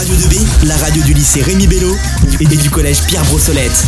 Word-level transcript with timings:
Radio 0.00 0.14
2B, 0.14 0.66
la 0.66 0.76
radio 0.78 1.02
du 1.02 1.12
lycée 1.12 1.42
Rémi 1.42 1.66
Bello 1.66 1.92
et 2.40 2.46
du 2.46 2.70
collège 2.70 3.04
Pierre 3.06 3.22
Brossolette. 3.24 3.84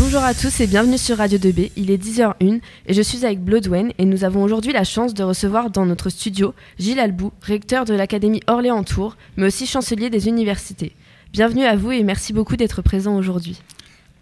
Bonjour 0.00 0.20
à 0.20 0.34
tous 0.34 0.58
et 0.58 0.66
bienvenue 0.66 0.98
sur 0.98 1.18
Radio 1.18 1.38
2B. 1.38 1.70
Il 1.76 1.92
est 1.92 2.04
10h01 2.04 2.60
et 2.86 2.92
je 2.92 3.00
suis 3.00 3.24
avec 3.24 3.38
Bloodwen 3.40 3.92
et 3.98 4.04
nous 4.04 4.24
avons 4.24 4.42
aujourd'hui 4.42 4.72
la 4.72 4.82
chance 4.82 5.14
de 5.14 5.22
recevoir 5.22 5.70
dans 5.70 5.86
notre 5.86 6.10
studio 6.10 6.54
Gilles 6.80 6.98
Albou, 6.98 7.30
recteur 7.40 7.84
de 7.84 7.94
l'Académie 7.94 8.40
Orléans-Tours, 8.48 9.16
mais 9.36 9.46
aussi 9.46 9.64
chancelier 9.64 10.10
des 10.10 10.26
universités. 10.26 10.90
Bienvenue 11.32 11.64
à 11.64 11.76
vous 11.76 11.92
et 11.92 12.02
merci 12.02 12.32
beaucoup 12.32 12.56
d'être 12.56 12.82
présent 12.82 13.14
aujourd'hui. 13.14 13.60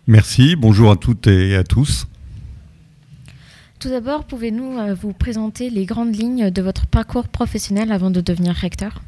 Merci, 0.07 0.55
bonjour 0.55 0.91
à 0.91 0.97
toutes 0.97 1.29
et 1.29 1.57
à 1.57 1.65
tous. 1.65 2.09
Tout 3.79 3.89
d'abord, 3.89 4.25
pouvez-nous 4.25 4.79
euh, 4.81 4.95
vous 4.95 5.15
présenter 5.15 5.71
les 5.71 5.87
grandes 5.87 6.15
lignes 6.15 6.51
de 6.51 6.61
votre 6.61 6.85
parcours 6.85 7.29
professionnel 7.29 7.91
avant 7.91 8.11
de 8.11 8.21
devenir 8.21 8.55
recteur? 8.55 9.01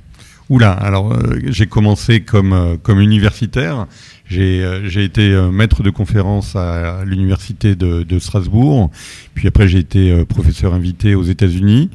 Oula, 0.51 0.73
alors 0.73 1.13
euh, 1.13 1.39
j'ai 1.47 1.67
commencé 1.67 2.21
comme, 2.21 2.53
euh, 2.53 2.77
comme 2.83 3.01
universitaire. 3.01 3.87
J'ai 4.27 5.05
été 5.05 5.35
maître 5.51 5.83
de 5.83 5.89
conférence 5.89 6.55
à, 6.55 7.03
l'université 7.07 7.75
de, 7.75 8.03
de, 8.03 8.19
Strasbourg. 8.19 8.91
Puis 9.35 9.49
après, 9.49 9.69
j'ai 9.69 9.79
été 9.79 10.23
professeur 10.27 10.75
invité 10.75 11.15
aux 11.15 11.23
États-Unis. 11.23 11.89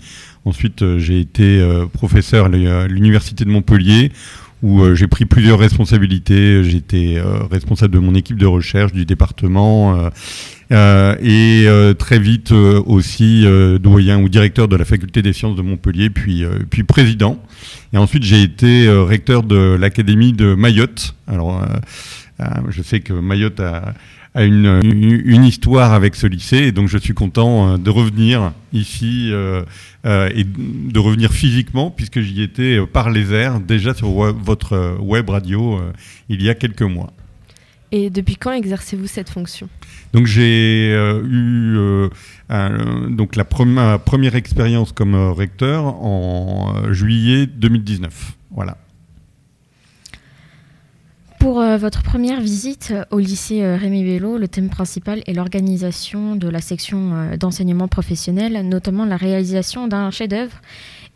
Ensuite, 0.43 0.97
j'ai 0.97 1.19
été 1.19 1.63
professeur 1.93 2.47
à 2.47 2.87
l'université 2.87 3.45
de 3.45 3.51
Montpellier 3.51 4.11
où 4.63 4.81
euh, 4.81 4.95
j'ai 4.95 5.07
pris 5.07 5.25
plusieurs 5.25 5.59
responsabilités. 5.59 6.63
J'étais 6.63 7.17
euh, 7.17 7.43
responsable 7.51 7.93
de 7.93 7.99
mon 7.99 8.15
équipe 8.15 8.37
de 8.37 8.45
recherche 8.45 8.93
du 8.93 9.05
département 9.05 10.09
euh, 10.73 11.15
et 11.21 11.93
très 11.95 12.19
vite 12.19 12.51
aussi 12.51 13.45
doyen 13.79 14.19
ou 14.19 14.29
directeur 14.29 14.67
de 14.67 14.75
la 14.75 14.85
faculté 14.85 15.21
des 15.21 15.33
sciences 15.33 15.55
de 15.55 15.61
Montpellier, 15.61 16.09
puis, 16.09 16.43
puis 16.69 16.83
président. 16.83 17.41
Et 17.93 17.97
ensuite, 17.97 18.23
j'ai 18.23 18.41
été 18.41 18.89
recteur 18.89 19.43
de 19.43 19.77
l'académie 19.79 20.33
de 20.33 20.55
Mayotte. 20.55 21.15
Alors, 21.27 21.65
je 22.69 22.81
sais 22.81 22.99
que 22.99 23.13
Mayotte 23.13 23.59
a 23.59 23.93
a 24.35 24.43
une, 24.43 24.81
une, 25.25 25.43
histoire 25.43 25.93
avec 25.93 26.15
ce 26.15 26.27
lycée. 26.27 26.57
Et 26.57 26.71
donc 26.71 26.87
je 26.87 26.97
suis 26.97 27.13
content 27.13 27.73
euh, 27.73 27.77
de 27.77 27.89
revenir 27.89 28.53
ici 28.71 29.29
euh, 29.31 29.63
euh, 30.05 30.29
et 30.35 30.43
de 30.43 30.99
revenir 30.99 31.31
physiquement, 31.31 31.91
puisque 31.91 32.21
j'y 32.21 32.41
étais 32.41 32.79
par 32.91 33.09
les 33.09 33.33
airs 33.33 33.59
déjà 33.59 33.93
sur 33.93 34.09
votre 34.09 34.97
web 34.99 35.29
radio 35.29 35.79
il 36.29 36.41
y 36.41 36.49
a 36.49 36.55
quelques 36.55 36.81
mois. 36.81 37.13
Et 37.95 38.09
depuis 38.09 38.35
quand 38.35 38.51
exercez-vous 38.51 39.05
cette 39.05 39.29
fonction? 39.29 39.69
Donc 40.13 40.25
j'ai 40.25 40.89
eu 41.23 41.77
donc 43.09 43.35
la 43.35 43.45
première 43.45 44.35
expérience 44.35 44.91
comme 44.91 45.15
recteur 45.15 45.85
en 45.85 46.91
juillet 46.91 47.45
2019. 47.45 48.33
Voilà. 48.49 48.77
Pour 51.43 51.59
euh, 51.59 51.75
votre 51.75 52.03
première 52.03 52.39
visite 52.39 52.93
au 53.11 53.19
lycée 53.19 53.63
euh, 53.63 53.75
Rémi 53.75 54.05
Bello, 54.05 54.37
le 54.37 54.47
thème 54.47 54.69
principal 54.69 55.21
est 55.27 55.33
l'organisation 55.33 56.37
de 56.37 56.47
la 56.47 56.61
section 56.61 57.13
euh, 57.13 57.35
d'enseignement 57.35 57.89
professionnel, 57.89 58.65
notamment 58.65 59.03
la 59.03 59.17
réalisation 59.17 59.89
d'un 59.89 60.09
chef-d'œuvre 60.09 60.61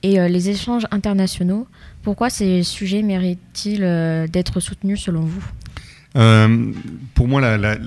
et 0.04 0.20
les 0.30 0.50
échanges 0.50 0.86
internationaux. 0.92 1.66
Pourquoi 2.04 2.30
ces 2.30 2.62
sujets 2.64 3.04
méritent-ils 3.04 3.80
d'être 4.30 4.60
soutenus 4.60 5.02
selon 5.02 5.22
vous? 5.22 5.44
Pour 7.14 7.28
moi, 7.28 7.42
la, 7.42 7.78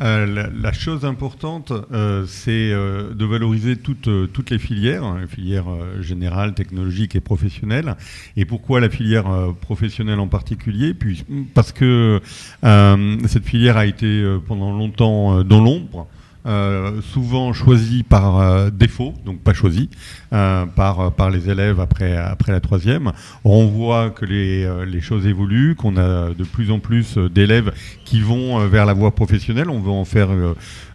euh, 0.00 0.48
la, 0.54 0.72
chose 0.72 1.04
importante, 1.04 1.72
euh, 1.92 2.24
c'est 2.28 2.70
euh, 2.70 3.12
de 3.14 3.24
valoriser 3.24 3.76
toutes, 3.76 4.06
les 4.50 4.58
filières, 4.58 5.02
hein, 5.02 5.18
les 5.20 5.26
filières 5.26 5.66
générales, 6.00 6.54
technologiques 6.54 7.16
et 7.16 7.20
professionnelles. 7.20 7.96
Et 8.36 8.44
pourquoi 8.44 8.78
la 8.78 8.90
filière 8.90 9.26
professionnelle 9.60 10.20
en 10.20 10.28
particulier? 10.28 10.94
Puis, 10.94 11.24
Parce 11.52 11.72
que 11.72 12.20
cette 12.62 13.44
filière 13.44 13.76
a 13.76 13.86
été 13.86 14.24
pendant 14.46 14.70
longtemps 14.70 15.42
dans 15.42 15.60
l'ombre. 15.60 16.06
Euh, 16.48 17.02
souvent 17.02 17.52
choisi 17.52 18.02
par 18.02 18.40
euh, 18.40 18.70
défaut, 18.70 19.12
donc 19.26 19.40
pas 19.40 19.52
choisi 19.52 19.90
euh, 20.32 20.64
par, 20.64 21.30
les 21.30 21.50
élèves 21.50 21.78
après, 21.78 22.16
après 22.16 22.52
la 22.52 22.60
troisième. 22.60 23.12
On 23.44 23.66
voit 23.66 24.08
que 24.08 24.24
les, 24.24 24.66
les 24.86 25.00
choses 25.02 25.26
évoluent, 25.26 25.74
qu'on 25.74 25.98
a 25.98 26.30
de 26.30 26.44
plus 26.44 26.70
en 26.70 26.78
plus 26.78 27.18
d'élèves 27.18 27.72
qui 28.08 28.20
vont 28.20 28.66
vers 28.68 28.86
la 28.86 28.92
voie 28.92 29.14
professionnelle. 29.14 29.70
On 29.70 29.80
veut 29.80 29.90
en 29.90 30.04
faire 30.04 30.30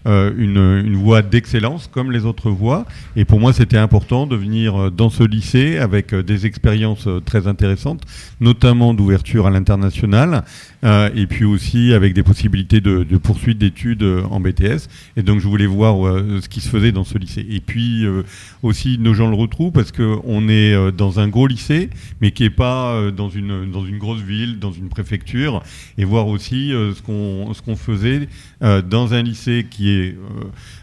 une, 0.06 0.82
une 0.86 0.96
voie 0.96 1.22
d'excellence 1.22 1.90
comme 1.92 2.12
les 2.12 2.26
autres 2.26 2.50
voies. 2.50 2.86
Et 3.16 3.26
pour 3.26 3.40
moi, 3.40 3.54
c'était 3.54 3.78
important 3.78 4.28
de 4.28 4.36
venir 4.36 4.92
dans 4.92 5.10
ce 5.10 5.24
lycée 5.24 5.78
avec 5.78 6.14
des 6.14 6.46
expériences 6.46 7.08
très 7.26 7.48
intéressantes, 7.48 8.02
notamment 8.42 8.94
d'ouverture 8.94 9.48
à 9.48 9.52
l'international, 9.52 10.44
et 10.84 11.28
puis 11.28 11.46
aussi 11.46 11.94
avec 11.94 12.14
des 12.14 12.24
possibilités 12.24 12.82
de, 12.82 13.18
poursuite 13.18 13.58
d'études 13.58 14.06
en 14.30 14.40
BTS. 14.40 14.90
Et 15.18 15.24
donc, 15.24 15.40
je 15.40 15.48
voulais 15.48 15.68
voir 15.68 15.94
euh, 16.02 16.40
ce 16.42 16.50
qui 16.50 16.62
se 16.62 16.70
faisait 16.70 16.92
dans 16.92 17.04
ce 17.04 17.18
lycée. 17.18 17.46
Et 17.50 17.60
puis 17.60 18.06
euh, 18.06 18.24
aussi 18.62 18.98
nos 19.00 19.14
gens 19.14 19.30
le 19.30 19.36
retrouvent 19.36 19.72
parce 19.72 19.92
qu'on 19.92 20.48
est 20.50 20.74
euh, 20.74 20.92
dans 20.92 21.20
un 21.20 21.28
gros 21.28 21.48
lycée, 21.48 21.90
mais 22.22 22.32
qui 22.32 22.44
n'est 22.44 22.50
pas 22.50 23.12
dans, 23.12 23.30
une, 23.30 23.70
dans 23.72 23.86
une 23.86 23.98
grosse 23.98 24.22
ville, 24.22 24.60
dans 24.60 24.72
une 24.72 24.90
préfecture, 24.90 25.64
et 25.98 26.06
voir 26.06 26.28
aussi 26.28 26.70
ce 26.70 27.02
ce 27.08 27.62
qu'on 27.62 27.76
faisait 27.76 28.28
dans 28.62 29.14
un 29.14 29.22
lycée 29.22 29.66
qui 29.70 29.90
est 29.90 30.18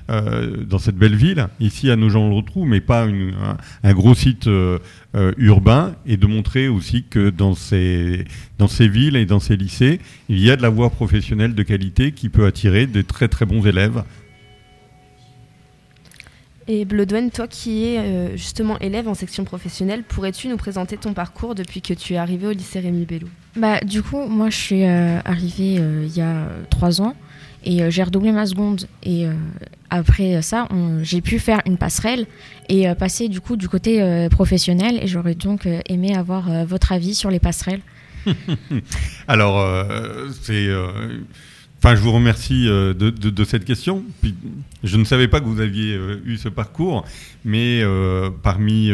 dans 0.09 0.79
cette 0.79 0.97
belle 0.97 1.15
ville, 1.15 1.47
ici 1.61 1.91
à 1.91 1.97
nos 1.97 2.09
gens 2.09 2.29
le 2.29 2.35
retrouvent, 2.35 2.67
mais 2.67 2.81
pas 2.81 3.07
un, 3.83 3.93
gros 3.95 4.15
site 4.15 4.49
urbain, 5.39 5.95
et 6.07 6.17
de 6.17 6.27
montrer 6.27 6.69
aussi 6.69 7.05
que 7.05 7.31
dans 7.31 7.55
ces, 7.55 8.27
villes 8.81 9.17
et 9.17 9.27
dans 9.27 9.41
ces 9.41 9.57
lycées, 9.57 10.01
il 10.29 10.41
y 10.41 10.51
a 10.51 10.57
de 10.57 10.63
la 10.63 10.69
voie 10.69 10.91
professionnelle 10.91 11.55
de 11.55 11.63
qualité 11.63 12.13
qui 12.13 12.29
peut 12.29 12.47
attirer 12.47 12.87
de 12.87 13.03
très 13.03 13.29
très 13.29 13.47
bons 13.47 13.67
élèves. 13.67 14.03
Et 16.73 16.85
Bloodwen, 16.85 17.33
toi 17.33 17.49
qui 17.49 17.85
es 17.85 17.99
euh, 17.99 18.37
justement 18.37 18.79
élève 18.79 19.09
en 19.09 19.15
section 19.15 19.45
professionnelle, 19.45 20.05
pourrais-tu 20.05 20.47
nous 20.47 20.57
présenter 20.57 20.97
ton 20.97 21.15
parcours 21.15 21.57
depuis 21.57 21.83
que 21.83 21.95
tu 21.95 22.15
es 22.15 22.17
arrivé 22.17 22.47
au 22.47 22.53
lycée 22.53 22.79
Rémi 22.79 23.07
Bello? 23.07 23.27
Bah, 23.56 23.81
Du 23.81 24.03
coup, 24.03 24.25
moi 24.27 24.50
je 24.50 24.56
suis 24.56 24.84
euh, 24.84 25.21
arrivée 25.25 25.77
euh, 25.78 26.06
il 26.06 26.16
y 26.16 26.21
a 26.21 26.49
trois 26.71 27.00
ans 27.00 27.15
et 27.65 27.91
j'ai 27.91 28.03
redoublé 28.03 28.33
ma 28.33 28.47
seconde. 28.47 28.87
Et 29.03 29.27
après 29.91 30.41
ça, 30.41 30.66
j'ai 31.03 31.21
pu 31.21 31.38
faire 31.38 31.60
une 31.66 31.77
passerelle 31.77 32.27
et 32.71 32.87
passer 32.94 33.28
du 33.28 33.43
coup 33.43 33.56
du 33.56 33.69
côté 33.69 34.28
professionnel. 34.31 34.99
Et 35.03 35.06
j'aurais 35.06 35.34
donc 35.34 35.69
aimé 35.87 36.16
avoir 36.16 36.65
votre 36.65 36.93
avis 36.93 37.15
sur 37.15 37.28
les 37.28 37.39
passerelles. 37.39 37.83
Alors, 39.28 39.84
c'est 40.41 40.71
Enfin, 41.83 41.95
je 41.95 42.03
vous 42.03 42.13
remercie 42.13 42.69
euh, 42.69 42.93
de, 42.93 43.45
cette 43.45 43.65
question. 43.65 44.05
Je 44.85 44.97
ne 44.99 45.05
savais 45.05 45.29
pas 45.29 45.41
que 45.41 45.47
vous 45.47 45.61
aviez 45.61 45.95
euh, 45.95 46.21
eu 46.27 46.37
ce 46.37 46.51
parcours, 46.51 47.07
mais 47.43 47.81
euh, 47.83 48.29
parmi 48.43 48.93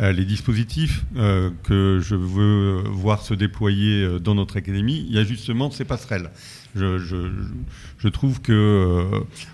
les 0.00 0.24
dispositifs 0.24 1.04
que 1.62 2.00
je 2.02 2.16
veux 2.16 2.82
voir 2.88 3.22
se 3.22 3.32
déployer 3.32 4.18
dans 4.18 4.34
notre 4.34 4.56
académie, 4.56 5.06
il 5.08 5.14
y 5.14 5.18
a 5.18 5.24
justement 5.24 5.70
ces 5.70 5.84
passerelles. 5.84 6.30
Je, 6.74 8.08
trouve 8.08 8.40
que 8.40 9.04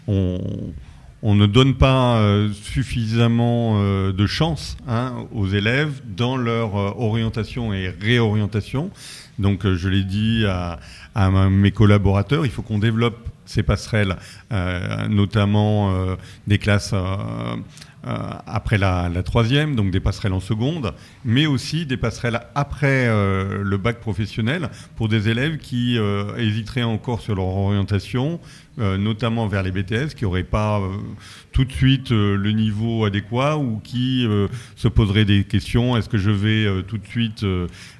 on, 0.07 1.35
ne 1.35 1.47
donne 1.47 1.75
pas 1.75 2.23
suffisamment 2.55 4.11
de 4.13 4.27
chance 4.27 4.79
hein, 4.89 5.27
aux 5.33 5.49
élèves 5.49 6.01
dans 6.17 6.39
leur 6.39 6.75
orientation 6.75 7.75
et 7.75 7.91
réorientation. 7.91 8.91
Donc, 9.41 9.67
je 9.67 9.89
l'ai 9.89 10.05
dit 10.05 10.45
à 10.47 10.79
mes 11.51 11.71
collaborateurs. 11.73 12.47
Il 12.47 12.53
faut 12.53 12.63
qu'on 12.63 12.79
développe 12.79 13.31
ces 13.51 13.63
passerelles, 13.65 14.17
euh, 14.53 15.09
notamment 15.09 15.93
euh, 15.93 16.17
des 16.47 16.59
classes 16.59 16.95
euh, 16.95 17.57
après 18.47 18.79
la, 18.79 19.11
troisième, 19.25 19.75
donc 19.75 19.91
des 19.91 20.01
passerelles 20.01 20.33
en 20.33 20.41
seconde, 20.41 20.95
mais 21.25 21.47
aussi 21.47 21.85
des 21.85 21.97
passerelles 21.97 22.41
après 22.55 23.07
le 23.07 23.77
bac 23.77 24.01
professionnel 24.01 24.71
pour 24.97 25.09
des 25.09 25.29
élèves 25.29 25.59
qui 25.59 25.99
hésiteraient 26.39 26.83
encore 26.83 27.21
sur 27.21 27.35
leur 27.35 27.45
orientation, 27.45 28.41
notamment 28.81 29.47
vers 29.47 29.63
les 29.63 29.71
BTS, 29.71 30.15
qui 30.17 30.25
n'auraient 30.25 30.43
pas 30.43 30.81
tout 31.53 31.65
de 31.65 31.73
suite 31.73 32.11
le 32.11 32.51
niveau 32.53 33.05
adéquat 33.05 33.59
ou 33.59 33.81
qui 33.83 34.27
se 34.77 34.89
poseraient 34.89 35.25
des 35.25 35.45
questions 35.45 35.97
est-ce 35.97 36.09
que 36.09 36.19
je 36.19 36.31
vais 36.31 36.83
tout 36.85 36.99
de 36.99 37.07
suite 37.07 37.45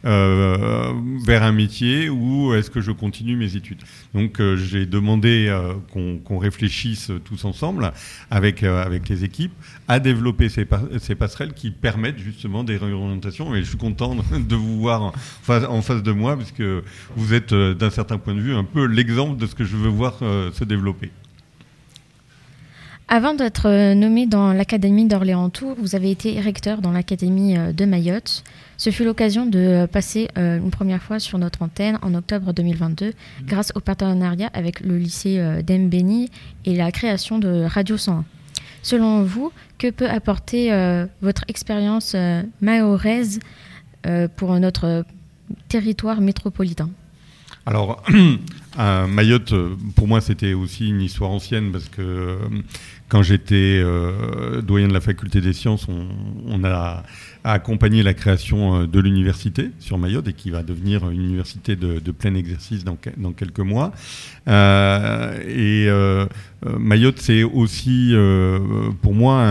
vers 0.05 1.43
un 1.43 1.53
métier 1.53 2.09
ou 2.09 2.55
est-ce 2.55 2.71
que 2.71 2.81
je 2.81 2.93
continue 2.93 3.37
mes 3.37 3.57
études? 3.57 3.83
Donc 4.15 4.41
j'ai 4.57 4.87
demandé 4.87 5.55
qu'on 5.93 6.39
réfléchisse 6.39 7.11
tous 7.25 7.45
ensemble 7.45 7.93
avec, 8.31 8.63
avec 8.63 9.09
les 9.09 9.25
équipes 9.25 9.53
à 9.89 9.99
développer 9.99 10.49
ces, 10.49 10.65
passerelles 11.15 11.53
qui 11.53 11.71
permettent 11.71 12.19
justement 12.19 12.65
des 12.65 12.77
réorientations. 12.77 13.55
Et 13.55 13.61
je 13.61 13.69
suis 13.69 13.79
content 13.79 14.17
de 14.49 14.57
vous 14.57 14.81
voir 14.81 15.13
en 15.49 15.83
face, 15.83 16.03
de 16.03 16.13
moi, 16.13 16.37
parce 16.37 16.53
que 16.53 16.83
vous 17.17 17.35
êtes 17.35 17.53
d'un 17.53 17.91
certain 17.91 18.19
point 18.19 18.35
de 18.35 18.41
vue 18.41 18.55
un 18.55 18.65
peu 18.65 18.87
l'exemple 18.87 19.37
de 19.37 19.47
ce 19.47 19.55
que 19.55 19.65
je 19.65 19.77
veux 19.77 19.89
voir 19.89 20.19
se 20.19 20.65
développer. 20.71 21.11
Avant 23.13 23.35
d'être 23.35 23.95
nommé 23.95 24.27
dans 24.27 24.53
l'Académie 24.53 25.07
d'Orléans-Tours, 25.09 25.75
vous 25.81 25.97
avez 25.97 26.13
été 26.13 26.41
recteur 26.41 26.81
dans 26.81 26.93
l'Académie 26.93 27.57
de 27.75 27.85
Mayotte. 27.85 28.45
Ce 28.77 28.91
fut 28.91 29.05
l'occasion 29.05 29.47
de 29.47 29.89
passer 29.91 30.29
une 30.37 30.71
première 30.71 31.03
fois 31.03 31.19
sur 31.19 31.37
notre 31.37 31.63
antenne 31.63 31.99
en 32.03 32.15
octobre 32.15 32.53
2022 32.53 33.13
grâce 33.47 33.73
au 33.75 33.81
partenariat 33.81 34.49
avec 34.55 34.79
le 34.79 34.97
lycée 34.97 35.43
d'Embeni 35.65 36.31
et 36.65 36.77
la 36.77 36.93
création 36.93 37.41
de 37.41 37.65
Radio 37.67 37.97
101. 37.97 38.25
Selon 38.85 39.25
vous, 39.25 39.51
que 39.77 39.91
peut 39.91 40.09
apporter 40.09 40.71
votre 41.21 41.43
expérience 41.49 42.15
mahoraise 42.61 43.41
pour 44.37 44.55
notre 44.61 45.05
territoire 45.69 46.21
métropolitain? 46.21 46.91
Alors, 47.67 48.05
Mayotte, 48.77 49.55
pour 49.97 50.07
moi, 50.07 50.21
c'était 50.21 50.53
aussi 50.53 50.89
une 50.89 51.01
histoire 51.01 51.31
ancienne 51.31 51.73
parce 51.73 51.89
que 51.89 52.03
euh, 52.03 52.37
quand 53.09 53.23
j'étais 53.23 53.81
euh, 53.83 54.63
doyen 54.63 54.87
de 54.87 54.93
la 54.93 55.01
faculté 55.01 55.41
des 55.41 55.53
sciences, 55.53 55.87
on, 56.47 56.63
a, 56.65 57.03
accompagné 57.43 58.03
la 58.03 58.15
création 58.15 58.83
euh, 58.83 58.87
de 58.87 59.01
l'université 59.01 59.71
sur 59.81 59.99
Mayotte 59.99 60.29
et 60.29 60.33
qui 60.33 60.51
va 60.51 60.63
devenir 60.63 61.11
une 61.11 61.23
université 61.23 61.75
de, 61.75 61.99
plein 62.13 62.35
exercice 62.35 62.85
dans, 62.85 62.97
quelques 63.33 63.61
mois. 63.61 63.93
et 64.47 65.89
Mayotte, 66.79 67.19
c'est 67.19 67.43
aussi 67.43 68.15
pour 69.03 69.15
moi 69.15 69.43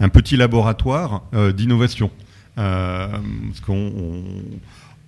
un, 0.00 0.08
petit 0.08 0.36
laboratoire 0.36 1.22
d'innovation. 1.54 2.10
parce 2.56 3.60
qu'on 3.64 3.74
euh, 3.74 4.20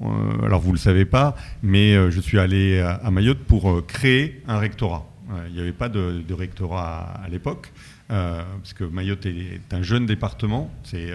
alors 0.01 0.61
vous 0.61 0.69
ne 0.69 0.75
le 0.75 0.79
savez 0.79 1.05
pas, 1.05 1.37
mais 1.63 1.95
euh, 1.95 2.11
je 2.11 2.21
suis 2.21 2.39
allé 2.39 2.81
à, 2.81 3.11
Mayotte 3.11 3.39
pour 3.39 3.71
euh, 3.71 3.85
créer 3.87 4.43
un 4.47 4.59
rectorat. 4.59 5.07
Il 5.49 5.55
n'y 5.55 5.61
avait 5.61 5.73
pas 5.73 5.89
de, 5.89 6.23
rectorat 6.33 7.21
à, 7.25 7.29
l'époque, 7.29 7.73
parce 8.07 8.73
que 8.75 8.85
Mayotte 8.85 9.27
est, 9.27 9.61
un 9.73 9.83
jeune 9.83 10.07
département. 10.07 10.73
C'est 10.85 11.11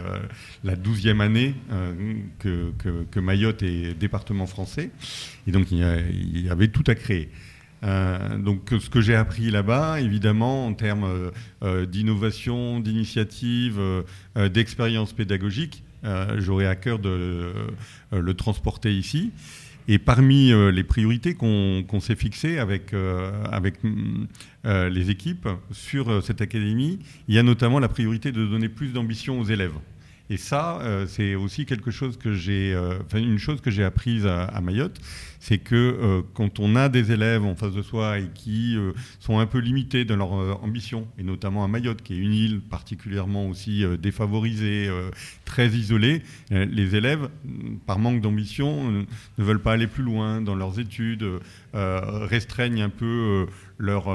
la 0.66 0.76
douzième 0.76 1.22
année 1.22 1.56
que, 2.40 3.20
Mayotte 3.22 3.64
est 3.64 3.94
département 3.98 4.48
français. 4.48 4.92
Et 5.48 5.52
donc 5.52 5.72
il 5.72 5.78
y, 6.42 6.50
avait 6.50 6.68
tout 6.68 6.84
à 6.88 6.96
créer. 6.96 7.30
donc 7.82 8.74
ce 8.78 8.90
que 8.90 9.00
j'ai 9.00 9.16
appris 9.16 9.50
là-bas, 9.50 10.02
évidemment, 10.02 10.68
en 10.68 10.74
termes 10.74 11.32
d'innovation, 11.88 12.82
d'initiative, 12.82 13.80
d'expérience 14.36 15.14
pédagogique, 15.14 15.86
euh, 16.04 16.36
j'aurais 16.40 16.66
à 16.66 16.76
cœur 16.76 17.00
de 17.00 17.10
euh, 17.10 17.68
le 18.12 18.34
transporter 18.34 18.94
ici. 18.94 19.32
Et 19.88 19.98
parmi 19.98 20.52
euh, 20.52 20.72
les 20.72 20.84
priorités 20.84 21.34
qu'on 21.34 22.00
s'est 22.00 22.16
fixées 22.16 22.60
avec, 22.60 22.94
avec 23.52 23.76
les 24.64 25.10
équipes 25.10 25.48
sur 25.72 26.24
cette 26.24 26.42
académie, 26.42 27.00
il 27.28 27.36
y 27.36 27.40
a 27.40 27.44
notamment 27.44 27.80
la 27.80 27.90
priorité 27.90 28.32
de 28.32 28.46
donner 28.46 28.70
plus 28.70 28.94
d'ambition 28.94 29.40
aux 29.40 29.46
élèves. 29.46 29.74
Et 30.32 30.38
ça, 30.38 30.80
euh, 30.80 31.08
c'est 31.08 31.36
aussi 31.36 31.66
quelque 31.66 31.92
chose 31.92 32.16
que 32.16 32.32
j'ai, 32.34 32.74
euh, 32.74 33.00
une 33.14 33.38
chose 33.38 33.60
que 33.60 33.70
j'ai 33.70 33.84
apprise 33.84 34.26
à, 34.26 34.62
Mayotte, 34.62 34.98
c'est 35.42 35.58
que 35.58 35.76
euh, 35.76 36.22
quand 36.34 36.62
on 36.62 36.78
a 36.78 36.88
des 36.88 37.12
élèves 37.12 37.44
en 37.44 37.54
face 37.54 37.74
de 37.74 37.82
soi 37.82 38.20
et 38.20 38.30
qui 38.34 38.78
sont 39.20 39.40
un 39.40 39.46
peu 39.46 39.58
limités 39.58 40.06
dans 40.06 40.16
leur 40.16 40.64
ambition, 40.64 41.06
et 41.18 41.24
notamment 41.24 41.66
à 41.66 41.68
Mayotte, 41.68 42.02
qui 42.02 42.14
est 42.14 42.18
une 42.18 42.32
île 42.32 42.62
particulièrement 42.62 43.50
aussi 43.50 43.84
défavorisée, 44.00 44.90
très 45.44 45.68
isolée, 45.68 46.22
les 46.50 46.96
élèves, 46.96 47.28
par 47.86 48.00
manque 48.00 48.22
d'ambition, 48.22 48.90
ne 48.90 49.44
veulent 49.44 49.62
pas 49.62 49.74
aller 49.74 49.88
plus 49.88 50.04
loin 50.04 50.40
dans 50.40 50.56
leurs 50.56 50.80
études, 50.80 51.26
restreignent 51.74 52.82
un 52.82 52.90
peu 52.90 53.48
leur 53.78 54.08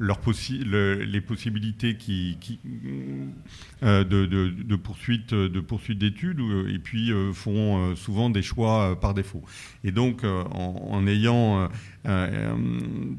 les 0.00 1.20
possibilités 1.20 1.96
euh, 3.82 4.04
de, 4.04 4.76
poursuite 4.76 5.34
de 5.34 5.60
poursuite 5.60 5.98
d'études 5.98 6.40
et 6.68 6.78
puis 6.78 7.12
euh, 7.12 7.32
font 7.32 7.90
euh, 7.90 7.96
souvent 7.96 8.30
des 8.30 8.42
choix 8.42 8.98
par 8.98 9.12
défaut. 9.12 9.42
Et 9.84 9.92
donc 9.92 10.24
en, 10.24 11.06
ayant 11.06 11.68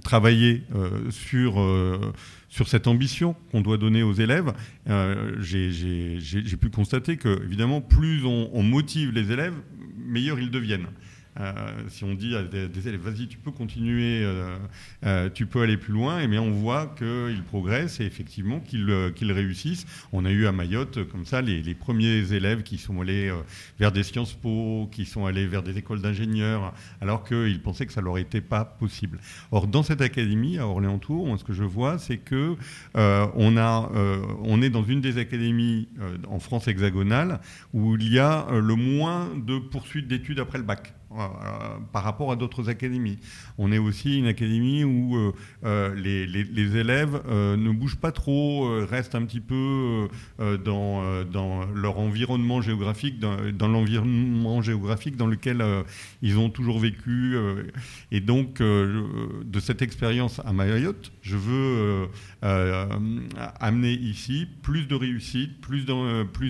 travaillé 0.04 0.64
sur 1.10 1.54
sur 2.50 2.68
cette 2.68 2.88
ambition 2.88 3.36
qu'on 3.52 3.62
doit 3.62 3.78
donner 3.78 4.04
aux 4.04 4.14
élèves, 4.14 4.54
j'ai 5.40 6.58
pu 6.60 6.70
constater 6.70 7.18
que, 7.18 7.44
évidemment, 7.46 7.82
plus 7.82 8.26
on 8.26 8.64
motive 8.64 9.12
les 9.12 9.32
élèves, 9.32 9.56
meilleurs 9.98 10.40
ils 10.40 10.52
deviennent. 10.52 10.88
Euh, 11.40 11.54
si 11.88 12.04
on 12.04 12.14
dit 12.14 12.36
à 12.36 12.44
des, 12.44 12.88
élèves, 12.88 13.02
vas-y, 13.02 13.28
tu 13.28 13.38
peux 13.38 13.52
continuer, 13.52 14.22
euh, 14.24 14.58
euh, 15.06 15.30
tu 15.30 15.46
peux 15.46 15.62
aller 15.62 15.78
plus 15.78 15.94
loin, 15.94 16.20
et 16.20 16.28
bien 16.28 16.42
on 16.42 16.52
voit 16.52 16.94
qu'ils 16.98 17.44
progressent 17.44 18.00
et 18.00 18.06
effectivement 18.06 18.60
qu'ils 18.60 19.32
réussissent. 19.32 19.86
On 20.12 20.26
a 20.26 20.32
eu 20.32 20.46
à 20.46 20.52
Mayotte, 20.52 21.08
comme 21.10 21.26
ça, 21.26 21.42
les, 21.42 21.62
premiers 21.74 22.34
élèves 22.34 22.64
qui 22.64 22.78
sont 22.78 23.02
allés 23.02 23.32
vers 23.80 23.92
des 23.92 24.04
Sciences 24.04 24.34
Po, 24.34 24.90
qui 24.92 25.06
sont 25.06 25.26
allés 25.26 25.48
vers 25.48 25.64
des 25.64 25.78
écoles 25.78 26.02
d'ingénieurs, 26.02 26.74
alors 27.00 27.24
qu'ils 27.24 27.62
pensaient 27.62 27.86
que 27.86 27.94
ça 27.94 28.02
leur 28.02 28.18
était 28.18 28.42
pas 28.42 28.66
possible. 28.66 29.20
Or, 29.52 29.68
dans 29.68 29.84
cette 29.84 30.02
académie 30.02 30.58
à 30.58 30.68
Orléans-Tours, 30.68 31.40
ce 31.40 31.44
que 31.44 31.54
je 31.54 31.64
vois, 31.64 31.98
c'est 31.98 32.18
que 32.18 32.56
on, 32.94 33.58
a, 33.58 33.90
on 34.44 34.62
est 34.62 34.70
dans 34.70 34.84
une 34.84 35.02
des 35.02 35.18
académies 35.18 35.88
en 36.28 36.40
France 36.40 36.68
hexagonale 36.68 37.40
où 37.74 37.96
il 37.96 38.12
y 38.12 38.20
a 38.20 38.48
le 38.52 38.76
moins 38.76 39.30
de 39.36 39.60
poursuites 39.60 40.08
d'études 40.08 40.40
après 40.40 40.58
le 40.58 40.66
bac. 40.66 40.94
Euh, 41.18 41.78
par 41.92 42.04
rapport 42.04 42.32
à 42.32 42.38
d'autres 42.38 42.70
académies. 42.70 43.18
On 43.58 43.74
est 43.74 43.78
aussi 43.78 44.18
une 44.18 44.28
académie 44.28 44.86
où 44.86 45.18
euh, 45.18 45.34
euh, 45.66 45.94
les, 45.94 46.78
élèves 46.78 47.22
ne 47.28 47.70
bougent 47.72 47.98
pas 47.98 48.14
trop, 48.14 48.70
restent 48.86 49.16
un 49.16 49.26
petit 49.26 49.42
peu 49.42 50.08
dans, 50.40 51.24
dans, 51.26 51.66
leur 51.74 52.00
environnement 52.00 52.62
géographique, 52.62 53.20
dans, 53.20 53.68
l'environnement 53.68 54.62
géographique 54.62 55.18
dans 55.18 55.28
lequel 55.28 55.64
ils 56.22 56.38
ont 56.38 56.50
toujours 56.50 56.80
vécu. 56.80 57.36
et 58.12 58.22
donc, 58.22 58.62
de 58.62 59.60
cette 59.60 59.82
expérience 59.82 60.40
à 60.46 60.54
Mayotte, 60.54 61.12
je 61.22 61.36
veux 61.36 62.08
amener 62.42 63.94
ici 63.94 64.48
plus 64.62 64.88
de 64.88 64.96
réussite, 64.96 65.60
plus 65.60 65.86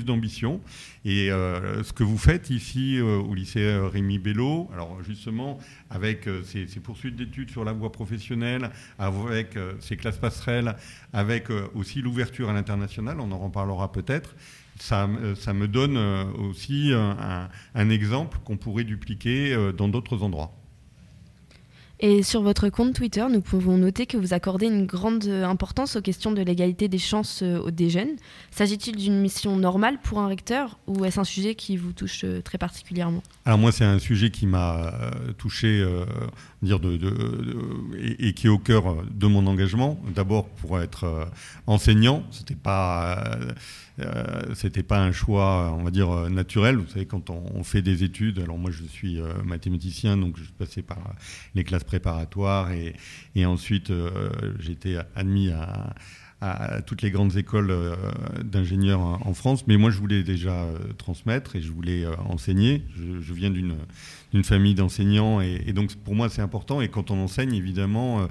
d'ambition. 0.06 0.62
Et 1.04 1.30
ce 1.30 1.94
que 1.94 2.04
vous 2.04 2.20
faites 2.20 2.52
ici 2.52 3.00
au 3.02 3.34
lycée 3.34 3.80
Rémi 3.92 4.20
Bello, 4.20 4.51
alors 4.74 5.02
justement, 5.04 5.58
avec 5.90 6.28
euh, 6.28 6.44
ces, 6.44 6.66
poursuites 6.80 7.16
d'études 7.16 7.52
sur 7.52 7.64
la 7.64 7.74
voie 7.74 7.92
professionnelle, 7.92 8.70
avec 9.00 9.56
euh, 9.56 9.74
ces 9.80 9.98
classes 9.98 10.18
passerelles, 10.18 10.76
avec 11.14 11.50
euh, 11.50 11.68
aussi 11.76 12.02
l'ouverture 12.02 12.50
à 12.50 12.54
l'international, 12.54 13.20
on 13.20 13.32
en 13.32 13.38
reparlera 13.38 13.92
peut-être, 13.92 14.36
ça, 14.80 15.06
me 15.08 15.66
donne 15.68 15.98
aussi 16.40 16.92
un 16.92 17.90
exemple 17.92 18.40
qu'on 18.44 18.58
pourrait 18.58 18.84
dupliquer 18.84 19.56
dans 19.78 19.88
d'autres 19.88 20.24
endroits. 20.24 20.61
Et 22.04 22.24
sur 22.24 22.42
votre 22.42 22.70
compte 22.70 22.96
Twitter, 22.96 23.24
nous 23.30 23.42
pouvons 23.42 23.78
noter 23.78 24.08
que 24.08 24.18
vous 24.18 24.34
accordez 24.34 24.66
une 24.66 24.88
grande 24.88 25.28
importance 25.28 25.96
aux 25.98 26.02
questions 26.02 26.32
de 26.32 26.42
l'égalité 26.42 26.88
des 26.88 26.98
chances 26.98 27.44
euh, 27.44 27.70
des 27.70 27.92
jeunes. 27.92 28.16
S'agit-il 28.50 28.96
d'une 28.96 29.20
mission 29.20 29.56
normale 29.56 30.00
pour 30.02 30.18
un 30.18 30.28
recteur 30.28 30.80
ou 30.88 31.06
est-ce 31.06 31.20
un 31.20 31.24
sujet 31.24 31.54
qui 31.54 31.78
vous 31.78 31.94
touche 31.94 32.22
euh, 32.24 32.42
très 32.42 32.58
particulièrement? 32.58 33.22
Alors 33.46 33.60
moi, 33.60 33.72
c'est 33.72 33.86
un 33.86 34.00
sujet 34.00 34.32
qui 34.32 34.48
m'a 34.48 34.78
euh, 34.78 35.12
touché 35.38 35.86
dire 36.64 36.80
et, 38.00 38.34
qui 38.34 38.48
est 38.48 38.50
au 38.50 38.58
cœur 38.58 39.04
de 39.12 39.28
mon 39.28 39.46
engagement. 39.46 40.00
D'abord 40.16 40.46
pour 40.50 40.80
être 40.80 41.30
enseignant, 41.68 42.24
c'était 42.32 42.56
pas 42.56 43.24
euh, 43.38 43.52
c'était 44.56 44.84
pas 44.84 45.00
un 45.02 45.12
choix, 45.12 45.76
on 45.78 45.84
va 45.84 45.92
dire, 45.92 46.10
euh, 46.12 46.30
naturel. 46.30 46.78
Vous 46.78 46.88
savez, 46.88 47.06
quand 47.06 47.30
on, 47.30 47.64
fait 47.64 47.82
des 47.82 48.04
études, 48.04 48.40
alors 48.40 48.58
moi 48.58 48.72
je 48.72 48.84
suis 48.84 49.20
euh, 49.20 49.34
mathématicien, 49.44 50.18
donc 50.18 50.38
je 50.38 50.44
passé 50.58 50.82
par 50.82 51.16
les 51.56 51.64
classes 51.64 51.84
préparatoires 51.84 52.72
et, 52.72 52.96
et 53.36 53.46
ensuite 53.46 53.92
été 54.70 55.00
admis 55.16 55.50
à 56.42 56.82
toutes 56.82 57.02
les 57.02 57.12
grandes 57.12 57.38
écoles 57.38 57.74
d'ingénieurs 58.44 59.02
en 59.02 59.34
France. 59.34 59.68
Mais 59.68 59.78
moi, 59.78 59.92
je 59.92 59.98
voulais 60.00 60.24
déjà 60.24 60.66
transmettre 60.98 61.56
et 61.56 61.62
je 61.62 61.72
voulais 61.72 62.06
enseigner. 62.30 62.84
Je, 63.22 63.34
viens 63.34 63.52
d'une 63.52 63.76
d'une 64.32 64.44
famille 64.44 64.76
d'enseignants 64.76 65.42
et, 65.42 65.74
donc 65.74 65.94
pour 65.96 66.16
moi 66.16 66.30
c'est 66.30 66.42
important 66.42 66.82
et 66.82 66.90
quand 66.90 67.12
on 67.12 67.20
enseigne 67.20 67.54
évidemment 67.54 68.28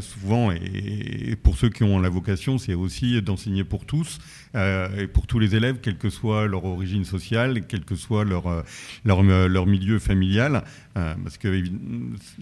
souvent 0.00 0.50
et, 0.50 1.36
pour 1.42 1.56
ceux 1.56 1.68
qui 1.68 1.84
ont 1.84 1.98
la 1.98 2.08
vocation 2.08 2.58
c'est 2.58 2.74
aussi 2.74 3.20
d'enseigner 3.22 3.64
pour 3.64 3.84
tous 3.84 4.18
euh, 4.56 5.02
et 5.02 5.06
pour 5.06 5.26
tous 5.26 5.38
les 5.38 5.54
élèves, 5.54 5.78
quelle 5.80 5.96
que 5.96 6.10
soit 6.10 6.46
leur 6.46 6.64
origine 6.64 7.04
sociale, 7.04 7.66
quel 7.68 7.84
que 7.84 7.94
soit 7.94 8.24
leur, 8.24 8.46
euh, 8.48 9.66
milieu 9.66 9.98
familial. 9.98 10.64
Euh, 10.96 11.14
parce 11.22 11.38
que 11.38 11.48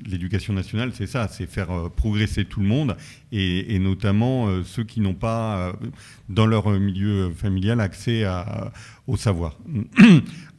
l'éducation 0.06 0.54
nationale, 0.54 0.92
c'est 0.94 1.06
ça, 1.06 1.28
c'est 1.28 1.46
faire 1.46 1.90
progresser 1.94 2.46
tout 2.46 2.60
le 2.60 2.66
monde, 2.66 2.96
et, 3.30 3.78
notamment 3.78 4.64
ceux 4.64 4.84
qui 4.84 5.00
n'ont 5.00 5.14
pas, 5.14 5.74
dans 6.28 6.46
leur 6.46 6.70
milieu 6.70 7.30
familial, 7.30 7.80
accès 7.80 8.24
à, 8.24 8.72
au 9.06 9.16
savoir. 9.16 9.58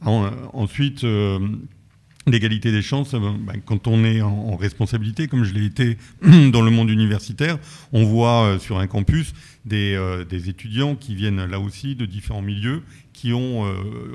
ensuite, 0.00 1.04
L'égalité 2.30 2.72
des 2.72 2.82
chances, 2.82 3.12
ben, 3.12 3.60
quand 3.64 3.86
on 3.86 4.04
est 4.04 4.22
en, 4.22 4.56
responsabilité, 4.56 5.26
comme 5.28 5.44
je 5.44 5.54
l'ai 5.54 5.64
été 5.64 5.96
dans 6.22 6.62
le 6.62 6.70
monde 6.70 6.90
universitaire, 6.90 7.58
on 7.92 8.04
voit 8.04 8.58
sur 8.60 8.78
un 8.78 8.86
campus 8.86 9.32
des, 9.64 9.98
des, 10.28 10.48
étudiants 10.48 10.96
qui 10.96 11.14
viennent 11.14 11.44
là 11.44 11.60
aussi 11.60 11.94
de 11.94 12.06
différents 12.06 12.42
milieux, 12.42 12.82
qui 13.12 13.32
ont 13.32 13.64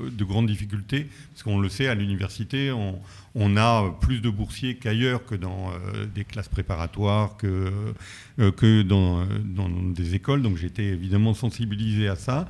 de 0.10 0.24
grandes 0.24 0.48
difficultés, 0.48 1.07
parce 1.31 1.43
qu'on 1.43 1.60
le 1.60 1.69
sait, 1.69 1.88
à 1.88 1.95
l'université, 1.95 2.72
on, 2.72 3.00
on 3.36 3.57
a 3.57 3.95
plus 4.00 4.22
de 4.22 4.29
boursiers 4.29 4.75
qu'ailleurs, 4.75 5.25
que 5.25 5.36
dans 5.36 5.69
euh, 5.69 6.05
des 6.05 6.24
classes 6.24 6.48
préparatoires, 6.48 7.36
que, 7.36 7.69
euh, 8.39 8.51
que 8.51 8.81
dans, 8.81 9.25
des 9.93 10.15
écoles. 10.15 10.41
Donc 10.41 10.57
j'étais 10.57 10.86
évidemment 10.86 11.34
sensibilisé 11.34 12.07
à 12.07 12.15
ça. 12.15 12.48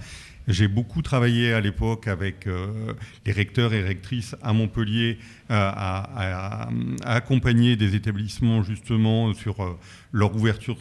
J'ai 0.47 0.67
beaucoup 0.67 1.01
travaillé 1.01 1.53
à 1.53 1.61
l'époque 1.61 2.07
avec 2.07 2.47
euh, 2.47 2.93
les 3.25 3.31
recteurs 3.31 3.73
et 3.73 3.81
rectrices 3.81 4.35
à 4.43 4.53
Montpellier 4.53 5.17
à, 5.49 6.69
accompagner 7.03 7.75
des 7.75 7.95
établissements 7.95 8.63
justement 8.63 9.33
sur 9.33 9.77
leur 10.11 10.35
ouverture 10.35 10.77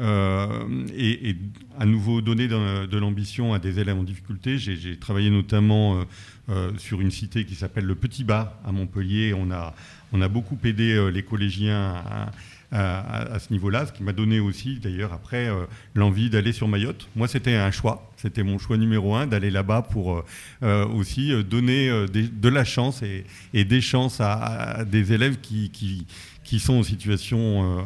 et, 0.00 1.36
à 1.78 1.86
nouveau 1.86 2.20
donner 2.20 2.48
de, 2.48 2.98
l'ambition 2.98 3.54
à 3.54 3.60
des 3.60 3.78
élèves 3.78 3.96
en 3.96 4.02
difficulté. 4.02 4.58
J'ai 4.58 4.96
travaillé 4.98 5.30
notamment 5.30 6.04
euh, 6.50 6.72
sur 6.76 7.00
une 7.00 7.10
cité 7.10 7.46
qui 7.46 7.54
s'appelle 7.54 7.86
le 7.86 7.94
Petit 7.94 8.22
Bas 8.22 8.60
à 8.66 8.72
Montpellier. 8.72 9.32
On 9.32 9.50
a, 9.50 9.74
on 10.12 10.20
a 10.20 10.28
beaucoup 10.28 10.58
aidé 10.62 10.92
euh, 10.92 11.08
les 11.08 11.22
collégiens 11.22 11.94
à, 12.04 12.32
ce 12.72 13.52
niveau-là, 13.52 13.86
ce 13.86 13.92
qui 13.92 14.02
m'a 14.02 14.12
donné 14.12 14.40
aussi, 14.40 14.78
d'ailleurs, 14.80 15.12
après, 15.12 15.48
euh, 15.48 15.64
l'envie 15.94 16.30
d'aller 16.30 16.52
sur 16.52 16.68
Mayotte. 16.68 17.08
Moi, 17.16 17.28
c'était 17.28 17.54
un 17.54 17.70
choix, 17.70 18.10
c'était 18.16 18.42
mon 18.42 18.58
choix 18.58 18.76
numéro 18.76 19.14
un, 19.14 19.26
d'aller 19.26 19.50
là-bas 19.50 19.82
pour 19.82 20.22
aussi 20.62 21.32
donner 21.44 21.88
de 22.08 22.48
la 22.48 22.64
chance 22.64 23.02
et, 23.02 23.64
des 23.64 23.80
chances 23.80 24.20
à, 24.20 24.84
des 24.84 25.12
élèves 25.12 25.38
qui, 25.40 26.06
qui 26.44 26.60
sont 26.60 26.74
en 26.74 26.82
situation 26.82 27.38
euh, 27.38 27.82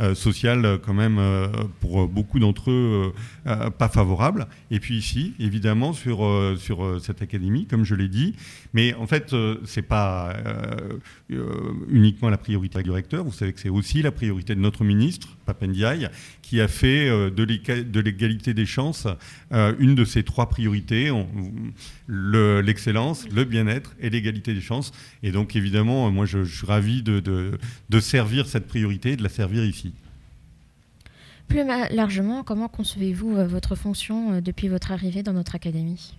euh, 0.00 0.14
sociale 0.14 0.78
quand 0.84 0.94
même 0.94 1.18
euh, 1.18 1.48
pour 1.80 2.06
beaucoup 2.06 2.38
d'entre 2.38 2.70
eux 2.70 3.12
pas 3.78 3.88
favorable. 3.88 4.46
Et 4.70 4.80
puis 4.80 4.96
ici, 4.96 5.34
évidemment, 5.38 5.92
sur, 5.92 6.18
sur 6.58 7.00
cette 7.00 7.22
académie, 7.22 7.66
comme 7.66 7.84
je 7.84 7.94
l'ai 7.94 8.08
dit, 8.08 8.34
mais 8.74 8.92
en 8.94 9.06
fait, 9.06 9.34
c'est 9.64 9.82
pas 9.82 10.34
uniquement 11.88 12.28
la 12.28 12.38
priorité 12.38 12.82
du 12.82 12.90
recteur. 12.90 13.24
Vous 13.24 13.32
savez 13.32 13.52
que 13.52 13.60
c'est 13.60 13.68
aussi 13.68 14.02
la 14.02 14.10
priorité 14.10 14.54
de 14.54 14.60
notre 14.60 14.84
ministre, 14.84 15.35
Papendiaï, 15.46 16.10
qui 16.42 16.60
a 16.60 16.68
fait 16.68 17.08
de 17.08 18.00
l'égalité 18.00 18.52
des 18.52 18.66
chances 18.66 19.06
une 19.52 19.94
de 19.94 20.04
ses 20.04 20.22
trois 20.22 20.48
priorités 20.48 21.10
l'excellence, 22.08 23.26
le, 23.30 23.44
bien-être 23.44 23.94
et 24.00 24.10
l'égalité 24.10 24.52
des 24.54 24.60
chances. 24.60 24.92
Et 25.22 25.30
donc, 25.30 25.56
évidemment, 25.56 26.10
moi, 26.10 26.26
je, 26.26 26.44
suis 26.44 26.66
ravi 26.66 27.02
de, 27.02 27.20
de 27.20 28.00
servir 28.00 28.46
cette 28.46 28.66
priorité, 28.66 29.16
de 29.16 29.22
la 29.22 29.28
servir 29.28 29.64
ici. 29.64 29.92
Plus 31.48 31.64
largement, 31.90 32.42
comment 32.42 32.68
concevez-vous 32.68 33.36
euh, 33.36 33.46
votre 33.46 33.76
fonction 33.76 34.32
euh, 34.32 34.40
depuis 34.40 34.68
votre 34.68 34.90
arrivée 34.90 35.22
dans 35.22 35.32
notre 35.32 35.54
académie? 35.54 36.14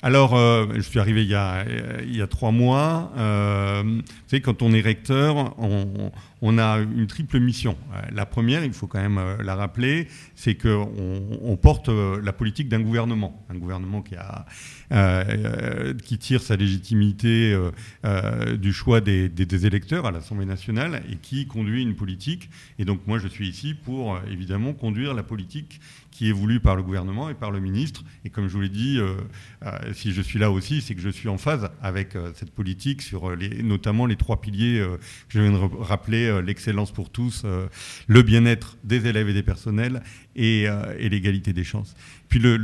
Alors, 0.00 0.36
euh, 0.36 0.66
je 0.74 0.80
suis 0.80 1.00
arrivé 1.00 1.22
il 1.22 1.28
y 1.28 1.34
a, 1.34 1.64
il 2.02 2.16
y 2.16 2.22
a 2.22 2.26
trois 2.28 2.52
mois. 2.52 3.10
vous 3.14 4.02
savez, 4.28 4.40
quand 4.40 4.62
on 4.62 4.72
est 4.72 4.80
recteur, 4.80 5.54
on, 5.58 6.12
on 6.40 6.58
a 6.58 6.78
une 6.78 7.06
triple 7.06 7.40
mission. 7.40 7.76
Euh, 7.92 8.02
la 8.12 8.26
première, 8.26 8.64
il 8.64 8.72
faut 8.72 8.86
quand 8.86 9.00
même 9.00 9.18
euh, 9.18 9.36
la 9.42 9.54
rappeler, 9.54 10.08
c'est 10.34 10.54
qu'on 10.54 10.90
on 11.42 11.56
porte 11.56 11.88
euh, 11.88 12.20
la 12.22 12.32
politique 12.32 12.68
d'un 12.68 12.80
gouvernement, 12.80 13.44
un 13.48 13.56
gouvernement 13.56 14.02
qui, 14.02 14.14
a, 14.16 14.46
qui 16.04 16.18
tire 16.18 16.42
sa 16.42 16.56
légitimité 16.56 17.56
du 18.58 18.72
choix 18.72 19.00
des, 19.00 19.66
électeurs 19.66 20.06
à 20.06 20.10
l'Assemblée 20.10 20.46
nationale 20.46 21.02
et 21.10 21.16
qui 21.16 21.46
conduit 21.46 21.82
une 21.82 21.94
politique. 21.94 22.48
Et 22.78 22.84
donc 22.84 23.06
moi, 23.06 23.18
je 23.18 23.28
suis 23.28 23.48
ici 23.48 23.74
pour 23.74 24.18
évidemment 24.30 24.72
conduire 24.72 25.14
la 25.14 25.22
politique 25.22 25.80
qui 26.10 26.30
est 26.30 26.32
voulue 26.32 26.58
par 26.60 26.74
le 26.74 26.82
gouvernement 26.82 27.28
et 27.28 27.34
par 27.34 27.50
le 27.50 27.60
ministre. 27.60 28.02
Et 28.24 28.30
comme 28.30 28.48
je 28.48 28.54
vous 28.54 28.62
l'ai 28.62 28.68
dit, 28.68 28.98
si 29.92 30.12
je 30.12 30.22
suis 30.22 30.38
là 30.38 30.50
aussi, 30.50 30.80
c'est 30.80 30.94
que 30.94 31.00
je 31.00 31.10
suis 31.10 31.28
en 31.28 31.38
phase 31.38 31.70
avec 31.82 32.16
cette 32.34 32.50
politique 32.50 33.02
sur 33.02 33.36
les, 33.36 33.62
notamment 33.62 34.06
les 34.06 34.16
trois 34.16 34.40
piliers 34.40 34.84
que 35.28 35.38
je 35.38 35.40
viens 35.40 35.52
de 35.52 35.58
rappeler 35.82 36.27
euh, 36.28 36.42
l'excellence 36.42 36.92
pour 36.92 37.10
tous, 37.10 37.42
euh, 37.44 37.66
le 38.06 38.22
bien-être 38.22 38.76
des 38.84 39.06
élèves 39.06 39.28
et 39.28 39.34
des 39.34 39.42
personnels 39.42 40.02
et, 40.36 40.68
euh, 40.68 40.94
l'égalité 40.98 41.52
des 41.52 41.64
chances. 41.64 41.94
Puis 42.28 42.38
le, 42.38 42.58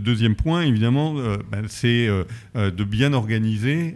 deuxième 0.00 0.36
point, 0.36 0.62
évidemment, 0.62 1.14
ben, 1.14 1.66
c'est 1.68 2.08
de 2.54 2.84
bien 2.84 3.12
organiser 3.12 3.94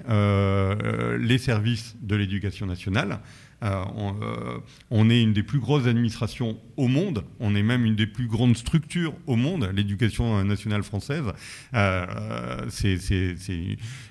les 1.19 1.39
services 1.39 1.97
de 2.03 2.17
l'éducation 2.17 2.67
nationale. 2.67 3.21
Euh, 3.63 3.85
euh, 4.23 4.59
on, 4.91 5.11
est 5.11 5.23
une 5.23 5.33
des 5.33 5.43
plus 5.43 5.59
grosses 5.59 5.87
administrations 5.87 6.57
au 6.77 6.89
monde, 6.89 7.25
on 7.41 7.55
est 7.55 7.63
même 7.63 7.85
une 7.85 7.95
des 7.95 8.07
plus 8.07 8.27
grandes 8.27 8.57
structures 8.57 9.13
au 9.27 9.37
monde, 9.37 9.71
l'éducation 9.75 10.43
nationale 10.45 10.83
française. 10.83 11.25
Euh, 11.75 12.07
c'est 12.71 12.97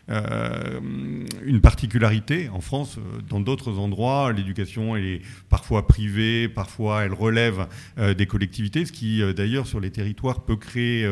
une 0.08 1.62
particularité 1.62 2.50
en 2.50 2.62
France. 2.62 3.00
Dans 3.28 3.40
d'autres 3.40 3.80
endroits, 3.80 4.32
l'éducation 4.34 4.96
est 4.96 5.22
parfois 5.50 5.88
privée, 5.88 6.48
parfois 6.48 7.04
elle 7.04 7.14
relève 7.14 7.68
des 7.98 8.26
collectivités, 8.26 8.86
ce 8.86 8.92
qui 8.92 9.22
d'ailleurs 9.34 9.68
sur 9.68 9.80
les 9.80 9.92
territoires 9.92 10.42
peut 10.42 10.58
créer 10.58 11.08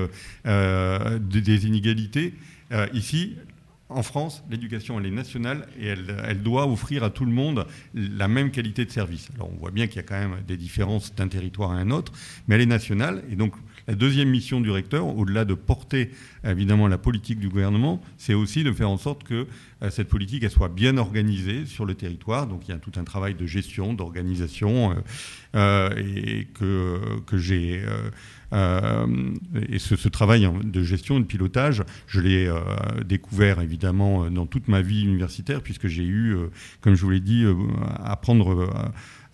des 0.45 1.67
inégalités. 1.67 2.33
ici, 2.93 3.35
en 3.89 4.03
France, 4.03 4.43
l'éducation, 4.49 4.99
est 4.99 5.09
nationale 5.09 5.67
et 5.79 5.87
elle, 5.87 6.41
doit 6.41 6.67
offrir 6.67 7.03
à 7.03 7.09
tout 7.09 7.25
le 7.25 7.31
monde 7.31 7.65
la 7.93 8.27
même 8.27 8.51
qualité 8.51 8.83
de 8.83 8.91
service. 8.91 9.29
Alors 9.35 9.49
on 9.53 9.57
voit 9.57 9.71
bien 9.71 9.87
qu'il 9.87 9.97
y 9.97 9.99
a 9.99 10.03
quand 10.03 10.19
même 10.19 10.41
des 10.45 10.57
différences 10.57 11.15
d'un 11.15 11.29
territoire 11.29 11.71
à 11.71 11.75
un 11.75 11.91
autre, 11.91 12.11
mais 12.47 12.55
elle 12.55 12.61
est 12.61 12.65
nationale. 12.65 13.23
Et 13.31 13.35
donc 13.35 13.53
la 13.87 13.95
deuxième 13.95 14.29
mission 14.29 14.59
du 14.61 14.69
recteur, 14.69 15.07
au-delà 15.07 15.45
de 15.45 15.53
porter 15.53 16.11
évidemment 16.43 16.87
la 16.87 16.97
politique 16.97 17.39
du 17.39 17.49
gouvernement, 17.49 18.01
c'est 18.17 18.33
aussi 18.33 18.63
de 18.63 18.71
faire 18.71 18.89
en 18.89 18.97
sorte 18.97 19.23
que 19.23 19.47
euh, 19.81 19.89
cette 19.89 20.09
politique 20.09 20.43
elle 20.43 20.51
soit 20.51 20.69
bien 20.69 20.97
organisée 20.97 21.65
sur 21.65 21.85
le 21.85 21.95
territoire. 21.95 22.47
Donc 22.47 22.67
il 22.67 22.71
y 22.71 22.73
a 22.73 22.77
tout 22.77 22.91
un 22.97 23.03
travail 23.03 23.35
de 23.35 23.45
gestion, 23.45 23.93
d'organisation, 23.93 24.91
euh, 24.91 24.95
euh, 25.55 25.89
et 25.95 26.47
que, 26.53 26.99
que 27.25 27.37
j'ai 27.37 27.81
euh, 28.53 29.33
et 29.69 29.79
ce, 29.79 30.07
travail 30.07 30.49
de 30.63 30.83
gestion, 30.83 31.19
de 31.19 31.25
pilotage, 31.25 31.83
je 32.07 32.21
l'ai 32.21 32.47
euh, 32.47 32.59
découvert 33.05 33.61
évidemment 33.61 34.29
dans 34.29 34.45
toute 34.45 34.67
ma 34.67 34.81
vie 34.81 35.03
universitaire, 35.03 35.61
puisque 35.61 35.87
j'ai 35.87 36.03
eu, 36.03 36.35
euh, 36.35 36.49
comme 36.81 36.95
je 36.95 37.01
vous 37.03 37.11
l'ai 37.11 37.19
dit, 37.19 37.45
à 38.03 38.15
prendre 38.15 38.69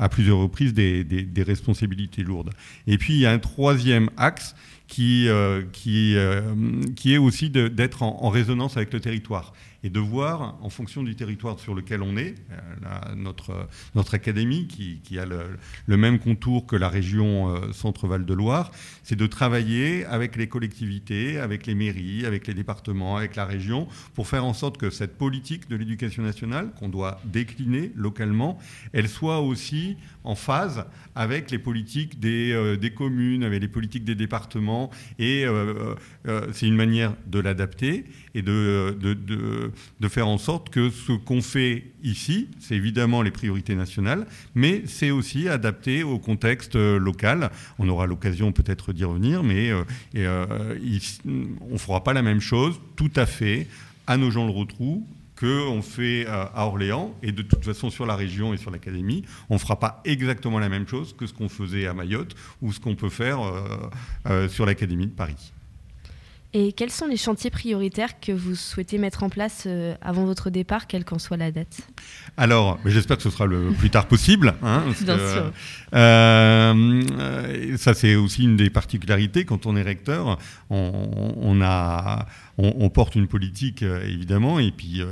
à 0.03 0.09
plusieurs 0.09 0.37
reprises 0.37 0.73
des, 0.73 1.05
responsabilités 1.37 2.23
lourdes. 2.23 2.51
Et 2.87 2.97
puis 2.97 3.13
il 3.13 3.19
y 3.21 3.25
a 3.25 3.31
un 3.31 3.39
troisième 3.39 4.09
axe 4.17 4.53
qui, 4.87 5.29
qui, 5.71 6.15
qui 6.95 7.13
est 7.13 7.17
aussi 7.17 7.49
d'être 7.49 8.03
en, 8.03 8.29
résonance 8.29 8.75
avec 8.75 8.91
le 8.91 8.99
territoire 8.99 9.53
et 9.83 9.89
de 9.89 9.99
voir, 9.99 10.57
en 10.61 10.69
fonction 10.69 11.03
du 11.03 11.15
territoire 11.15 11.59
sur 11.59 11.75
lequel 11.75 12.01
on 12.01 12.15
est, 12.15 12.35
euh, 12.51 13.15
notre, 13.15 13.67
notre 13.95 14.13
académie, 14.13 14.67
qui, 14.67 15.19
a 15.19 15.25
le, 15.25 15.97
même 15.97 16.19
contour 16.19 16.65
que 16.65 16.75
la 16.75 16.87
région 16.87 17.49
euh, 17.49 17.73
Centre-Val 17.73 18.25
de 18.25 18.33
Loire, 18.33 18.71
c'est 19.03 19.17
de 19.17 19.27
travailler 19.27 20.05
avec 20.05 20.37
les 20.37 20.47
collectivités, 20.47 21.37
avec 21.37 21.67
les 21.67 21.75
mairies, 21.75 22.25
avec 22.25 22.47
les 22.47 22.53
départements, 22.53 23.17
avec 23.17 23.35
la 23.35 23.45
région, 23.45 23.87
pour 24.13 24.27
faire 24.27 24.45
en 24.45 24.53
sorte 24.53 24.77
que 24.77 24.89
cette 24.89 25.17
politique 25.17 25.69
de 25.69 25.75
l'éducation 25.75 26.23
nationale, 26.23 26.71
qu'on 26.79 26.89
doit 26.89 27.19
décliner 27.25 27.91
localement, 27.95 28.57
elle 28.93 29.09
soit 29.09 29.41
aussi 29.41 29.97
en 30.23 30.35
phase 30.35 30.85
avec 31.15 31.51
les 31.51 31.59
politiques 31.59 32.19
des, 32.21 32.53
euh, 32.53 32.77
des 32.77 32.93
communes, 32.93 33.43
avec 33.43 33.61
les 33.61 33.67
politiques 33.67 34.05
des 34.05 34.15
départements. 34.15 34.89
Et 35.19 35.45
c'est 36.53 36.67
une 36.67 36.75
manière 36.75 37.15
de 37.27 37.39
l'adapter 37.39 38.05
et 38.33 38.41
de, 38.41 38.97
de, 38.99 39.71
de 39.99 40.07
faire 40.07 40.27
en 40.27 40.37
sorte 40.37 40.69
que 40.69 40.89
ce 40.89 41.13
qu'on 41.13 41.41
fait 41.41 41.91
ici, 42.03 42.49
c'est 42.59 42.75
évidemment 42.75 43.21
les 43.21 43.31
priorités 43.31 43.75
nationales, 43.75 44.25
mais 44.55 44.83
c'est 44.87 45.11
aussi 45.11 45.47
adapté 45.47 46.03
au 46.03 46.19
contexte 46.19 46.75
euh, 46.75 46.97
local. 46.97 47.49
On 47.79 47.87
aura 47.89 48.05
l'occasion 48.05 48.51
peut-être 48.51 48.93
d'y 48.93 49.03
revenir, 49.03 49.43
mais 49.43 49.71
euh, 49.71 49.83
euh, 50.15 50.75
on 51.25 51.73
ne 51.73 51.77
fera 51.77 52.03
pas 52.03 52.13
la 52.13 52.21
même 52.21 52.41
chose 52.41 52.79
tout 52.95 53.11
à 53.15 53.25
fait 53.25 53.67
à 54.07 54.17
nos 54.17 54.31
gens 54.31 54.45
le 54.45 54.51
rotrou 54.51 55.07
qu'on 55.39 55.81
fait 55.81 56.25
à 56.27 56.67
Orléans, 56.67 57.13
et 57.21 57.31
de 57.31 57.41
toute 57.41 57.65
façon 57.65 57.89
sur 57.89 58.05
la 58.05 58.15
région 58.15 58.53
et 58.53 58.57
sur 58.57 58.71
l'académie, 58.71 59.25
on 59.49 59.55
ne 59.55 59.59
fera 59.59 59.77
pas 59.77 59.99
exactement 60.05 60.59
la 60.59 60.69
même 60.69 60.87
chose 60.87 61.13
que 61.17 61.25
ce 61.25 61.33
qu'on 61.33 61.49
faisait 61.49 61.87
à 61.87 61.93
Mayotte 61.93 62.35
ou 62.61 62.71
ce 62.71 62.79
qu'on 62.79 62.95
peut 62.95 63.09
faire 63.09 63.39
sur 64.47 64.65
l'académie 64.65 65.07
de 65.07 65.11
Paris. 65.11 65.51
Et 66.55 66.71
quels 66.71 66.91
sont 66.91 67.07
les 67.07 67.17
chantiers 67.17 67.49
prioritaires 67.49 68.19
que 68.19 68.31
vous 68.31 68.53
souhaitez 68.53 68.99
mettre 68.99 69.23
en 69.23 69.29
place 69.29 69.63
euh, 69.65 69.95
avant 70.01 70.25
votre 70.25 70.51
départ, 70.51 70.85
quelle 70.85 71.03
qu'en 71.03 71.17
soit 71.17 71.35
la 71.35 71.51
date? 71.51 71.81
Alors, 72.37 72.79
j'espère 72.85 73.17
que 73.17 73.23
ce 73.23 73.31
sera 73.31 73.47
le 73.47 73.71
plus 73.71 73.89
tard 73.89 74.07
possible. 74.07 74.53
Hein, 74.61 74.83
Bien 75.01 75.17
sûr. 75.17 75.51
Euh, 75.95 77.77
ça, 77.77 77.95
c'est 77.95 78.15
aussi 78.15 78.43
une 78.43 78.55
des 78.55 78.69
particularités. 78.69 79.45
Quand 79.45 79.65
on 79.65 79.75
est 79.75 79.81
recteur, 79.81 80.37
on, 80.69 81.33
on 81.37 81.61
a 81.61 82.27
on, 82.57 82.89
porte 82.89 83.15
une 83.15 83.27
politique 83.27 83.81
euh, 83.81 84.03
évidemment, 84.07 84.59
et 84.59 84.71
puis 84.71 85.01
euh, 85.01 85.11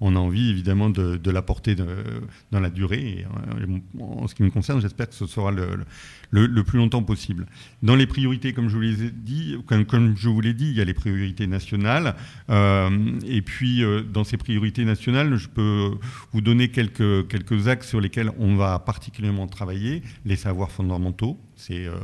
on, 0.00 0.16
a 0.16 0.18
envie 0.18 0.48
évidemment 0.48 0.88
de, 0.88 1.30
la 1.30 1.42
porter 1.42 1.74
dans 1.74 2.60
la 2.60 2.70
durée. 2.70 3.26
Euh, 3.58 3.78
en 4.00 4.26
ce 4.26 4.34
qui 4.34 4.42
me 4.42 4.50
concerne, 4.50 4.80
j'espère 4.80 5.08
que 5.08 5.14
ce 5.14 5.26
sera 5.26 5.50
le, 5.50 6.64
plus 6.64 6.78
longtemps 6.78 7.02
possible. 7.02 7.46
Dans 7.82 7.96
les 7.96 8.06
priorités, 8.06 8.52
comme 8.52 8.68
je 8.68 8.76
vous 8.76 8.80
l'ai 8.80 9.10
dit, 9.10 9.56
comme, 9.66 10.16
je 10.16 10.28
vous 10.28 10.40
l'ai 10.40 10.53
il 10.60 10.76
y 10.76 10.80
a 10.80 10.84
les 10.84 10.94
priorités 10.94 11.46
nationales, 11.46 12.14
et 12.48 13.42
puis 13.42 13.82
dans 14.12 14.24
ces 14.24 14.36
priorités 14.36 14.84
nationales, 14.84 15.36
je 15.36 15.48
peux 15.48 15.92
vous 16.32 16.40
donner 16.40 16.68
quelques, 16.68 17.28
quelques 17.28 17.68
axes 17.68 17.88
sur 17.88 18.00
lesquels 18.00 18.30
on 18.38 18.56
va 18.56 18.78
particulièrement 18.78 19.46
travailler 19.46 20.02
les 20.24 20.36
savoirs 20.36 20.70
fondamentaux. 20.70 21.38
C'est, 21.56 21.86
euh, 21.86 21.94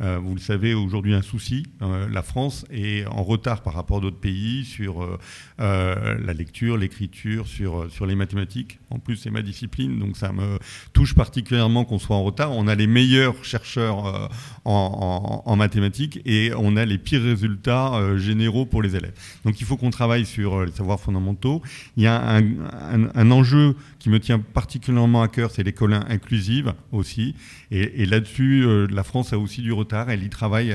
euh, 0.00 0.18
vous 0.22 0.34
le 0.34 0.40
savez, 0.40 0.74
aujourd'hui 0.74 1.14
un 1.14 1.22
souci. 1.22 1.66
Euh, 1.80 2.08
la 2.08 2.22
France 2.22 2.64
est 2.70 3.06
en 3.06 3.22
retard 3.22 3.62
par 3.62 3.74
rapport 3.74 3.98
à 3.98 4.00
d'autres 4.00 4.20
pays 4.20 4.64
sur 4.64 5.18
la 5.58 6.32
lecture, 6.32 6.76
l'écriture, 6.76 7.46
sur, 7.46 7.90
sur 7.90 8.06
les 8.06 8.14
mathématiques. 8.14 8.78
En 8.90 8.98
plus, 8.98 9.16
c'est 9.16 9.30
ma 9.30 9.42
discipline, 9.42 9.98
donc 9.98 10.16
ça 10.16 10.32
me 10.32 10.58
touche 10.92 11.14
particulièrement 11.14 11.84
qu'on 11.84 11.98
soit 11.98 12.16
en 12.16 12.24
retard. 12.24 12.52
On 12.52 12.66
a 12.66 12.74
les 12.74 12.86
meilleurs 12.86 13.44
chercheurs 13.44 14.30
en, 14.64 15.56
mathématiques 15.56 16.20
et 16.24 16.52
on 16.56 16.76
a 16.76 16.84
les 16.84 16.98
pires 16.98 17.22
résultats 17.22 18.16
généraux 18.16 18.66
pour 18.66 18.82
les 18.82 18.96
élèves. 18.96 19.14
Donc 19.44 19.60
il 19.60 19.66
faut 19.66 19.76
qu'on 19.76 19.90
travaille 19.90 20.26
sur 20.26 20.64
les 20.64 20.72
savoirs 20.72 21.00
fondamentaux. 21.00 21.62
Il 21.96 22.02
y 22.02 22.06
a 22.06 22.36
un, 22.36 22.42
un 23.14 23.30
enjeu 23.30 23.76
qui 24.02 24.10
me 24.10 24.18
tient 24.18 24.40
particulièrement 24.40 25.22
à 25.22 25.28
cœur, 25.28 25.52
c'est 25.52 25.62
l'école 25.62 25.94
inclusive 25.94 26.74
aussi. 26.90 27.36
Et, 27.70 28.04
là-dessus, 28.04 28.66
la 28.88 29.04
France 29.04 29.32
a 29.32 29.38
aussi 29.38 29.62
du 29.62 29.72
retard, 29.72 30.10
elle 30.10 30.24
y 30.24 30.28
travaille, 30.28 30.74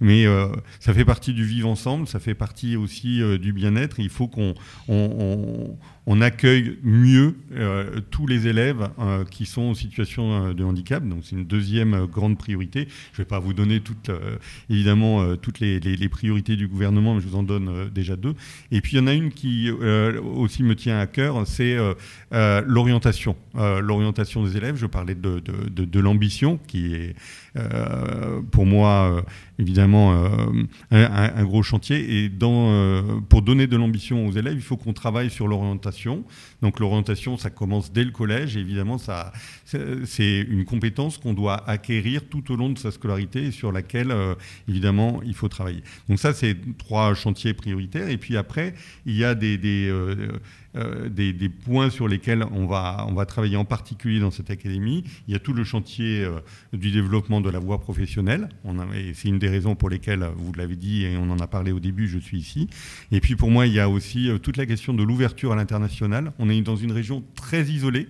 mais 0.00 0.26
euh, 0.26 0.48
ça 0.78 0.92
fait 0.92 1.04
partie 1.04 1.32
du 1.32 1.44
vivre 1.44 1.68
ensemble, 1.68 2.06
ça 2.06 2.20
fait 2.20 2.34
partie 2.34 2.76
aussi 2.76 3.22
euh, 3.22 3.38
du 3.38 3.52
bien-être. 3.52 3.98
Il 4.00 4.10
faut 4.10 4.28
qu'on 4.28 4.54
on, 4.88 5.76
accueille 6.20 6.78
mieux 6.82 7.34
euh, 7.52 8.00
tous 8.10 8.26
les 8.26 8.46
élèves 8.46 8.88
qui 9.30 9.46
sont 9.46 9.62
en 9.62 9.74
situation 9.74 10.52
de 10.52 10.64
handicap. 10.64 11.06
Donc 11.06 11.20
c'est 11.22 11.36
une 11.36 11.44
deuxième 11.44 12.06
grande 12.06 12.38
priorité. 12.38 12.88
Je 13.12 13.20
ne 13.20 13.24
vais 13.24 13.28
pas 13.28 13.38
vous 13.38 13.52
donner 13.52 13.80
toutes, 13.80 14.10
évidemment 14.70 15.36
toutes 15.36 15.60
les, 15.60 16.08
priorités 16.08 16.56
du 16.56 16.68
gouvernement, 16.68 17.14
mais 17.14 17.20
je 17.20 17.26
vous 17.26 17.36
en 17.36 17.42
donne 17.42 17.90
déjà 17.90 18.16
deux. 18.16 18.34
Et 18.70 18.80
puis 18.80 18.96
il 18.96 19.00
y 19.00 19.02
en 19.02 19.06
a 19.06 19.12
une 19.12 19.32
qui 19.32 19.70
aussi 19.70 20.62
me 20.62 20.74
tient 20.74 20.98
à 20.98 21.06
cœur, 21.06 21.46
c'est 21.46 21.76
l'orientation. 22.30 23.36
l'orientation 23.54 24.44
des 24.44 24.56
élèves. 24.56 24.76
Je 24.76 24.86
parlais 24.86 25.14
de, 25.14 25.40
de, 25.40 26.00
l'ambition 26.00 26.58
qui 26.66 26.94
est 26.94 27.16
euh, 27.16 27.45
pour 28.50 28.66
moi, 28.66 29.10
euh, 29.10 29.22
évidemment, 29.58 30.12
euh, 30.12 30.64
un, 30.90 31.44
gros 31.44 31.62
chantier. 31.62 32.24
Et 32.24 32.30
pour 33.28 33.42
donner 33.42 33.66
de 33.66 33.76
l'ambition 33.76 34.26
aux 34.26 34.32
élèves, 34.32 34.54
il 34.54 34.62
faut 34.62 34.76
qu'on 34.76 34.92
travaille 34.92 35.30
sur 35.30 35.48
l'orientation. 35.48 36.24
Donc 36.62 36.80
l'orientation, 36.80 37.36
ça 37.36 37.50
commence 37.50 37.92
dès 37.92 38.04
le 38.04 38.10
collège. 38.10 38.56
Évidemment, 38.56 38.98
ça, 38.98 39.32
c'est 39.64 40.40
une 40.40 40.64
compétence 40.64 41.18
qu'on 41.18 41.34
doit 41.34 41.68
acquérir 41.68 42.28
tout 42.28 42.52
au 42.52 42.56
long 42.56 42.70
de 42.70 42.78
sa 42.78 42.90
scolarité 42.90 43.44
et 43.44 43.50
sur 43.50 43.72
laquelle, 43.72 44.14
évidemment, 44.68 45.20
il 45.24 45.34
faut 45.34 45.48
travailler. 45.48 45.82
Donc 46.08 46.18
ça, 46.18 46.32
c'est 46.32 46.56
trois 46.78 47.14
chantiers 47.14 47.54
prioritaires. 47.54 48.08
Et 48.08 48.18
puis 48.18 48.36
après, 48.36 48.74
il 49.06 49.16
y 49.16 49.24
a 49.24 49.34
des 49.34 49.58
euh, 50.76 51.08
des, 51.08 51.48
points 51.48 51.90
sur 51.90 52.08
lesquels 52.08 52.44
on 52.52 52.66
va, 52.66 53.06
on 53.08 53.14
va 53.14 53.26
travailler 53.26 53.56
en 53.56 53.64
particulier 53.64 54.20
dans 54.20 54.30
cette 54.30 54.50
académie. 54.50 55.04
Il 55.26 55.32
y 55.32 55.36
a 55.36 55.38
tout 55.38 55.52
le 55.52 55.64
chantier 55.64 56.24
euh, 56.24 56.40
du 56.72 56.90
développement 56.90 57.40
de 57.40 57.50
la 57.50 57.58
voie 57.58 57.80
professionnelle. 57.80 58.48
C'est 59.14 59.28
une 59.28 59.38
des 59.38 59.48
raisons 59.48 59.74
pour 59.74 59.88
lesquelles, 59.88 60.26
vous 60.36 60.52
l'avez 60.52 60.76
dit 60.76 61.04
et 61.04 61.16
on 61.16 61.30
en 61.30 61.38
a 61.38 61.46
parlé 61.46 61.72
au 61.72 61.80
début, 61.80 62.08
je 62.08 62.18
suis 62.18 62.38
ici. 62.38 62.68
Et 63.12 63.20
puis 63.20 63.36
pour 63.36 63.50
moi, 63.50 63.66
il 63.66 63.72
y 63.72 63.80
a 63.80 63.88
aussi 63.88 64.28
euh, 64.28 64.38
toute 64.38 64.56
la 64.56 64.66
question 64.66 64.92
de 64.92 65.02
l'ouverture 65.02 65.52
à 65.52 65.56
l'international. 65.56 66.32
On 66.38 66.48
est 66.48 66.60
dans 66.60 66.76
une 66.76 66.92
région 66.92 67.24
très 67.34 67.64
isolée. 67.64 68.08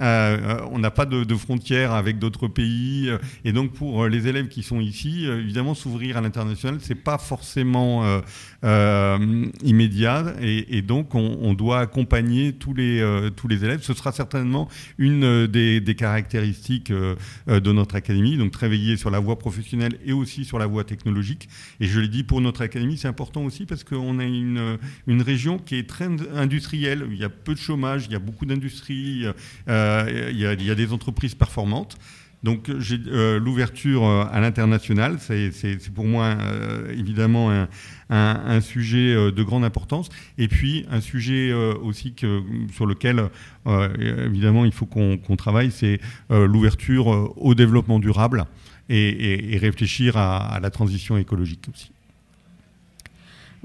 Euh, 0.00 0.58
on 0.70 0.78
n'a 0.78 0.90
pas 0.90 1.06
de, 1.06 1.34
frontières 1.34 1.92
avec 1.92 2.18
d'autres 2.18 2.48
pays. 2.48 3.10
et 3.44 3.52
donc, 3.52 3.72
pour 3.72 4.04
euh, 4.04 4.08
les 4.08 4.26
élèves 4.26 4.48
qui 4.48 4.62
sont 4.62 4.80
ici, 4.80 5.26
euh, 5.26 5.40
évidemment, 5.40 5.74
s'ouvrir 5.74 6.16
à 6.16 6.20
l'international, 6.20 6.78
c'est 6.80 6.94
pas 6.94 7.18
forcément 7.18 8.04
immédiat. 9.64 10.34
Et, 10.40 10.82
donc, 10.82 11.14
on, 11.14 11.54
doit 11.54 11.80
accompagner 11.80 12.52
tous 12.52 12.74
les, 12.74 13.02
tous 13.36 13.48
les 13.48 13.64
élèves. 13.64 13.82
Ce 13.82 13.94
sera 13.94 14.12
certainement 14.12 14.68
une 14.98 15.46
des, 15.46 15.94
caractéristiques 15.96 16.92
de 16.92 17.72
notre 17.72 17.94
académie. 17.94 18.36
Donc, 18.36 18.50
travailler 18.50 18.96
sur 18.96 19.10
la 19.10 19.18
voie 19.18 19.38
professionnelle 19.38 19.98
et 20.04 20.12
aussi 20.12 20.44
sur 20.44 20.58
la 20.58 20.66
voie 20.66 20.84
technologique. 20.84 21.48
Et 21.80 21.86
je 21.86 22.00
l'ai 22.00 22.08
dit, 22.08 22.24
pour 22.24 22.40
notre 22.40 22.62
académie, 22.62 22.96
c'est 22.96 23.08
important 23.08 23.44
aussi 23.44 23.66
parce 23.66 23.84
qu'on 23.84 24.18
a 24.18 24.24
une, 24.24 24.78
une 25.06 25.22
région 25.22 25.58
qui 25.58 25.76
est 25.76 25.88
très 25.88 26.08
industrielle. 26.34 27.06
Il 27.10 27.18
y 27.18 27.24
a 27.24 27.28
peu 27.28 27.54
de 27.54 27.58
chômage, 27.58 28.06
il 28.06 28.12
y 28.12 28.16
a 28.16 28.20
beaucoup 28.20 28.46
d'industrie. 28.46 29.26
Euh, 29.68 29.85
il 30.30 30.38
y, 30.38 30.70
a 30.70 30.74
des 30.74 30.92
entreprises 30.92 31.34
performantes. 31.34 31.96
Donc 32.42 32.68
euh, 32.68 33.40
l'ouverture 33.40 34.04
euh, 34.04 34.24
à 34.30 34.40
l'international, 34.40 35.16
c'est 35.20 35.92
pour 35.94 36.04
moi 36.04 36.36
évidemment 36.92 37.66
un, 38.10 38.60
sujet 38.60 39.14
de 39.32 39.42
grande 39.42 39.64
importance. 39.64 40.08
Et 40.38 40.48
puis 40.48 40.86
un 40.90 41.00
sujet 41.00 41.52
aussi 41.52 42.12
que, 42.14 42.42
sur 42.72 42.86
lequel 42.86 43.30
évidemment 43.66 44.64
il 44.64 44.72
faut 44.72 44.86
qu'on 44.86 45.36
travaille, 45.36 45.70
c'est 45.70 46.00
l'ouverture 46.30 47.32
au 47.36 47.54
développement 47.54 47.98
durable 47.98 48.44
et, 48.88 49.58
réfléchir 49.60 50.16
à, 50.16 50.58
la 50.60 50.70
transition 50.70 51.16
écologique 51.16 51.66
aussi. 51.72 51.90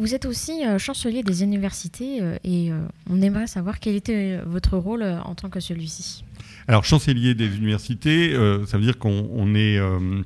Vous 0.01 0.15
êtes 0.15 0.25
aussi 0.25 0.63
chancelier 0.79 1.21
des 1.21 1.43
universités 1.43 2.21
et 2.43 2.71
on 3.07 3.21
aimerait 3.21 3.45
savoir 3.45 3.79
quel 3.79 3.95
était 3.95 4.39
votre 4.47 4.77
rôle 4.77 5.03
en 5.03 5.35
tant 5.35 5.47
que 5.49 5.59
celui-ci. 5.59 6.23
Alors, 6.67 6.85
chancelier 6.85 7.33
des 7.33 7.57
universités, 7.57 8.33
euh, 8.33 8.65
ça 8.65 8.77
veut 8.77 8.83
dire 8.83 8.97
qu'on 8.97 9.55
est 9.55 9.77
euh, 9.77 10.23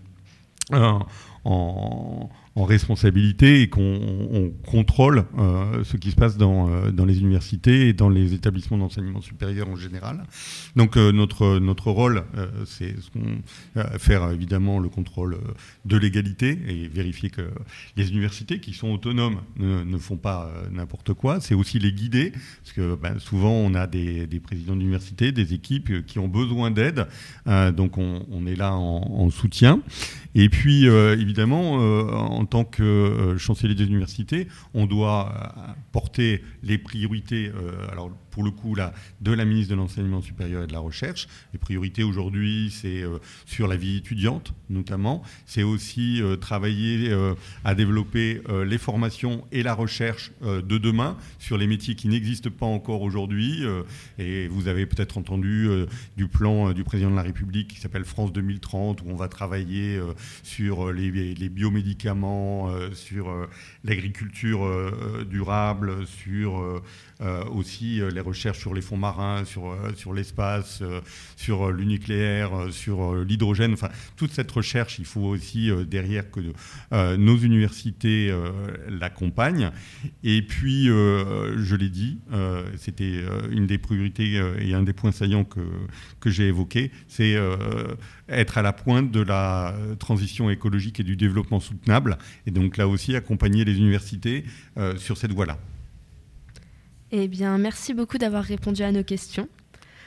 en 0.72 2.30
en 2.58 2.64
responsabilité 2.64 3.62
et 3.62 3.70
qu'on 3.70 4.54
contrôle 4.66 5.26
euh, 5.38 5.84
ce 5.84 5.98
qui 5.98 6.12
se 6.12 6.16
passe 6.16 6.38
dans, 6.38 6.70
euh, 6.70 6.92
dans, 6.92 7.04
les 7.04 7.20
universités 7.20 7.90
et 7.90 7.94
dans 7.94 8.08
les 8.08 8.34
établissements 8.34 8.78
d'enseignement 8.78 9.22
supérieur 9.22 9.68
en 9.68 9.76
général. 9.76 10.24
Donc 10.78 10.96
euh, 10.96 11.12
notre, 11.12 11.60
notre 11.60 11.92
rôle, 11.92 12.24
c'est 12.66 12.96
faire 13.98 14.32
évidemment 14.32 14.80
le 14.80 14.90
contrôle 14.90 15.38
de 15.84 15.98
l'égalité 15.98 16.58
et 16.68 16.88
vérifier 16.88 17.30
que 17.30 17.50
les 17.98 18.10
universités 18.10 18.60
qui 18.60 18.74
sont 18.74 18.90
autonomes 18.90 19.42
ne, 19.58 19.84
ne 19.84 19.98
font 19.98 20.18
pas 20.18 20.52
n'importe 20.72 21.14
quoi. 21.14 21.40
C'est 21.42 21.56
aussi 21.56 21.80
les 21.80 21.92
guider, 21.92 22.32
parce 22.32 22.74
que 22.74 22.96
ben, 22.96 23.20
souvent 23.20 23.52
on 23.52 23.74
a 23.74 23.88
des, 23.88 24.28
des 24.28 24.40
présidents 24.40 24.76
d'université, 24.76 25.32
des 25.32 25.54
équipes 25.54 26.06
qui 26.06 26.20
ont 26.20 26.28
besoin 26.28 26.72
d'aide, 26.72 27.08
donc 27.76 27.98
on, 27.98 28.26
on, 28.32 28.46
est 28.48 28.56
là 28.56 28.74
en, 28.74 29.02
en 29.02 29.30
soutien. 29.30 29.82
Et 30.36 30.50
puis 30.50 30.86
évidemment, 30.86 31.74
en 31.74 32.45
en 32.46 32.48
tant 32.48 32.64
que 32.64 32.84
euh, 32.84 33.38
chancelier 33.40 33.74
des 33.74 33.86
universités, 33.86 34.48
on 34.76 34.86
doit 34.86 35.34
euh, 35.34 35.72
porter 35.92 36.44
les 36.62 36.78
priorités, 36.78 37.48
euh, 37.48 37.88
pour 38.36 38.44
le 38.44 38.52
coup 38.52 38.76
là, 38.76 38.94
de 39.22 39.32
la 39.32 39.46
ministre 39.46 39.72
de 39.72 39.78
l'enseignement 39.78 40.22
supérieur 40.22 40.64
et 40.64 40.68
de 40.68 40.74
la 40.74 40.80
recherche. 40.80 41.30
Les 41.54 41.60
priorités 41.60 42.04
aujourd'hui, 42.04 42.70
c'est 42.70 43.04
sur 43.46 43.66
la 43.70 43.78
vie 43.78 43.96
étudiante 43.96 44.54
notamment. 44.70 45.24
C'est 45.46 45.64
aussi 45.64 46.22
travailler 46.42 47.16
à 47.64 47.76
développer 47.76 48.42
les 48.66 48.78
formations 48.78 49.46
et 49.54 49.64
la 49.64 49.74
recherche 49.74 50.34
de 50.42 50.78
demain 50.78 51.16
sur 51.40 51.58
les 51.58 51.66
métiers 51.66 51.96
qui 51.96 52.10
n'existent 52.10 52.50
pas 52.50 52.66
encore 52.66 53.04
aujourd'hui. 53.04 53.64
et 54.20 54.50
vous 54.50 54.68
avez 54.68 54.86
peut-être 54.86 55.18
entendu 55.18 55.70
du 56.18 56.28
plan 56.28 56.74
du 56.74 56.84
président 56.84 57.12
de 57.12 57.16
la 57.16 57.22
République 57.22 57.70
qui 57.70 57.80
s'appelle 57.80 58.04
France 58.04 58.34
2030, 58.34 59.02
où 59.02 59.06
on 59.08 59.16
va 59.16 59.30
travailler 59.30 59.98
sur 60.44 60.92
les, 60.92 61.10
les 61.34 61.50
biomédicaments 61.50 62.26
euh, 62.70 62.92
sur 62.94 63.30
euh, 63.30 63.48
l'agriculture 63.84 64.66
euh, 64.66 65.26
durable, 65.30 66.06
sur 66.06 66.82
aussi 67.52 68.02
recherches 68.26 68.60
sur 68.60 68.74
les 68.74 68.82
fonds 68.82 68.98
marins, 68.98 69.46
sur, 69.46 69.78
sur 69.96 70.14
l'espace, 70.14 70.82
sur 71.36 71.72
le 71.72 71.84
nucléaire, 71.84 72.52
sur 72.72 73.16
l'hydrogène. 73.16 73.74
Enfin, 73.74 73.90
toute 74.16 74.32
cette 74.32 74.52
recherche, 74.52 75.00
il 75.00 75.06
faut 75.06 75.22
aussi 75.22 75.70
derrière 75.88 76.30
que 76.32 76.40
nos 77.16 77.38
universités 77.38 78.36
l'accompagnent. 78.90 79.72
Et 80.24 80.42
puis, 80.42 80.86
je 80.86 81.76
l'ai 81.76 81.90
dit, 81.90 82.20
c'était 82.78 83.24
une 83.52 83.68
des 83.68 83.78
priorités 83.78 84.42
et 84.60 84.74
un 84.74 84.84
des 84.84 84.94
points 84.94 85.12
saillants 85.12 85.46
que, 85.46 85.62
que 86.20 86.30
j'ai 86.30 86.48
évoqués, 86.48 86.92
c'est 87.08 87.36
être 88.28 88.58
à 88.58 88.62
la 88.62 88.74
pointe 88.74 89.12
de 89.12 89.22
la 89.22 89.76
transition 90.00 90.50
écologique 90.50 91.00
et 91.00 91.04
du 91.04 91.16
développement 91.16 91.60
soutenable. 91.60 92.18
Et 92.46 92.52
donc 92.52 92.78
là 92.78 92.88
aussi, 92.88 93.16
accompagner 93.16 93.66
les 93.66 93.78
universités 93.78 94.46
euh, 94.78 94.98
sur 94.98 95.18
cette 95.18 95.32
voie-là. 95.32 95.58
Eh 97.12 97.28
bien, 97.28 97.58
merci 97.58 97.94
beaucoup 97.94 98.18
d'avoir 98.18 98.44
répondu 98.44 98.84
à 98.84 98.92
nos 98.92 99.04
questions. 99.04 99.48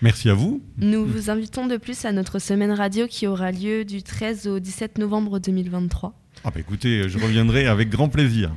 Merci 0.02 0.28
à 0.28 0.34
vous. 0.34 0.62
Nous 0.78 1.04
vous 1.04 1.30
invitons 1.30 1.66
de 1.66 1.76
plus 1.76 2.04
à 2.04 2.12
notre 2.12 2.38
semaine 2.38 2.70
radio 2.70 3.06
qui 3.08 3.26
aura 3.26 3.50
lieu 3.50 3.84
du 3.84 4.02
13 4.02 4.46
au 4.46 4.60
17 4.60 4.98
novembre 4.98 5.38
2023. 5.40 6.14
Ah 6.44 6.50
bah 6.52 6.60
écoutez, 6.60 7.08
je 7.08 7.18
reviendrai 7.18 7.66
avec 7.66 7.90
grand 7.90 8.08
plaisir. 8.08 8.54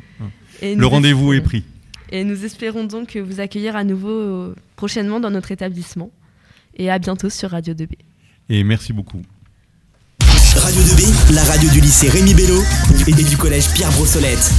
Le 0.61 0.85
rendez-vous 0.85 1.33
est 1.33 1.41
pris. 1.41 1.63
Et 2.11 2.23
nous 2.23 2.45
espérons 2.45 2.83
donc 2.83 3.15
vous 3.17 3.39
accueillir 3.39 3.75
à 3.75 3.83
nouveau 3.83 4.09
euh, 4.09 4.55
prochainement 4.75 5.19
dans 5.19 5.31
notre 5.31 5.51
établissement. 5.51 6.11
Et 6.75 6.91
à 6.91 6.99
bientôt 6.99 7.29
sur 7.29 7.51
Radio 7.51 7.73
2B. 7.73 7.93
Et 8.49 8.63
merci 8.63 8.93
beaucoup. 8.93 9.21
Radio 10.55 10.81
2B, 10.81 11.33
la 11.33 11.43
radio 11.43 11.69
du 11.69 11.79
lycée 11.79 12.09
Rémi 12.09 12.33
Bello 12.33 12.61
et 13.07 13.23
du 13.23 13.37
collège 13.37 13.71
Pierre 13.73 13.91
Brossolette. 13.91 14.51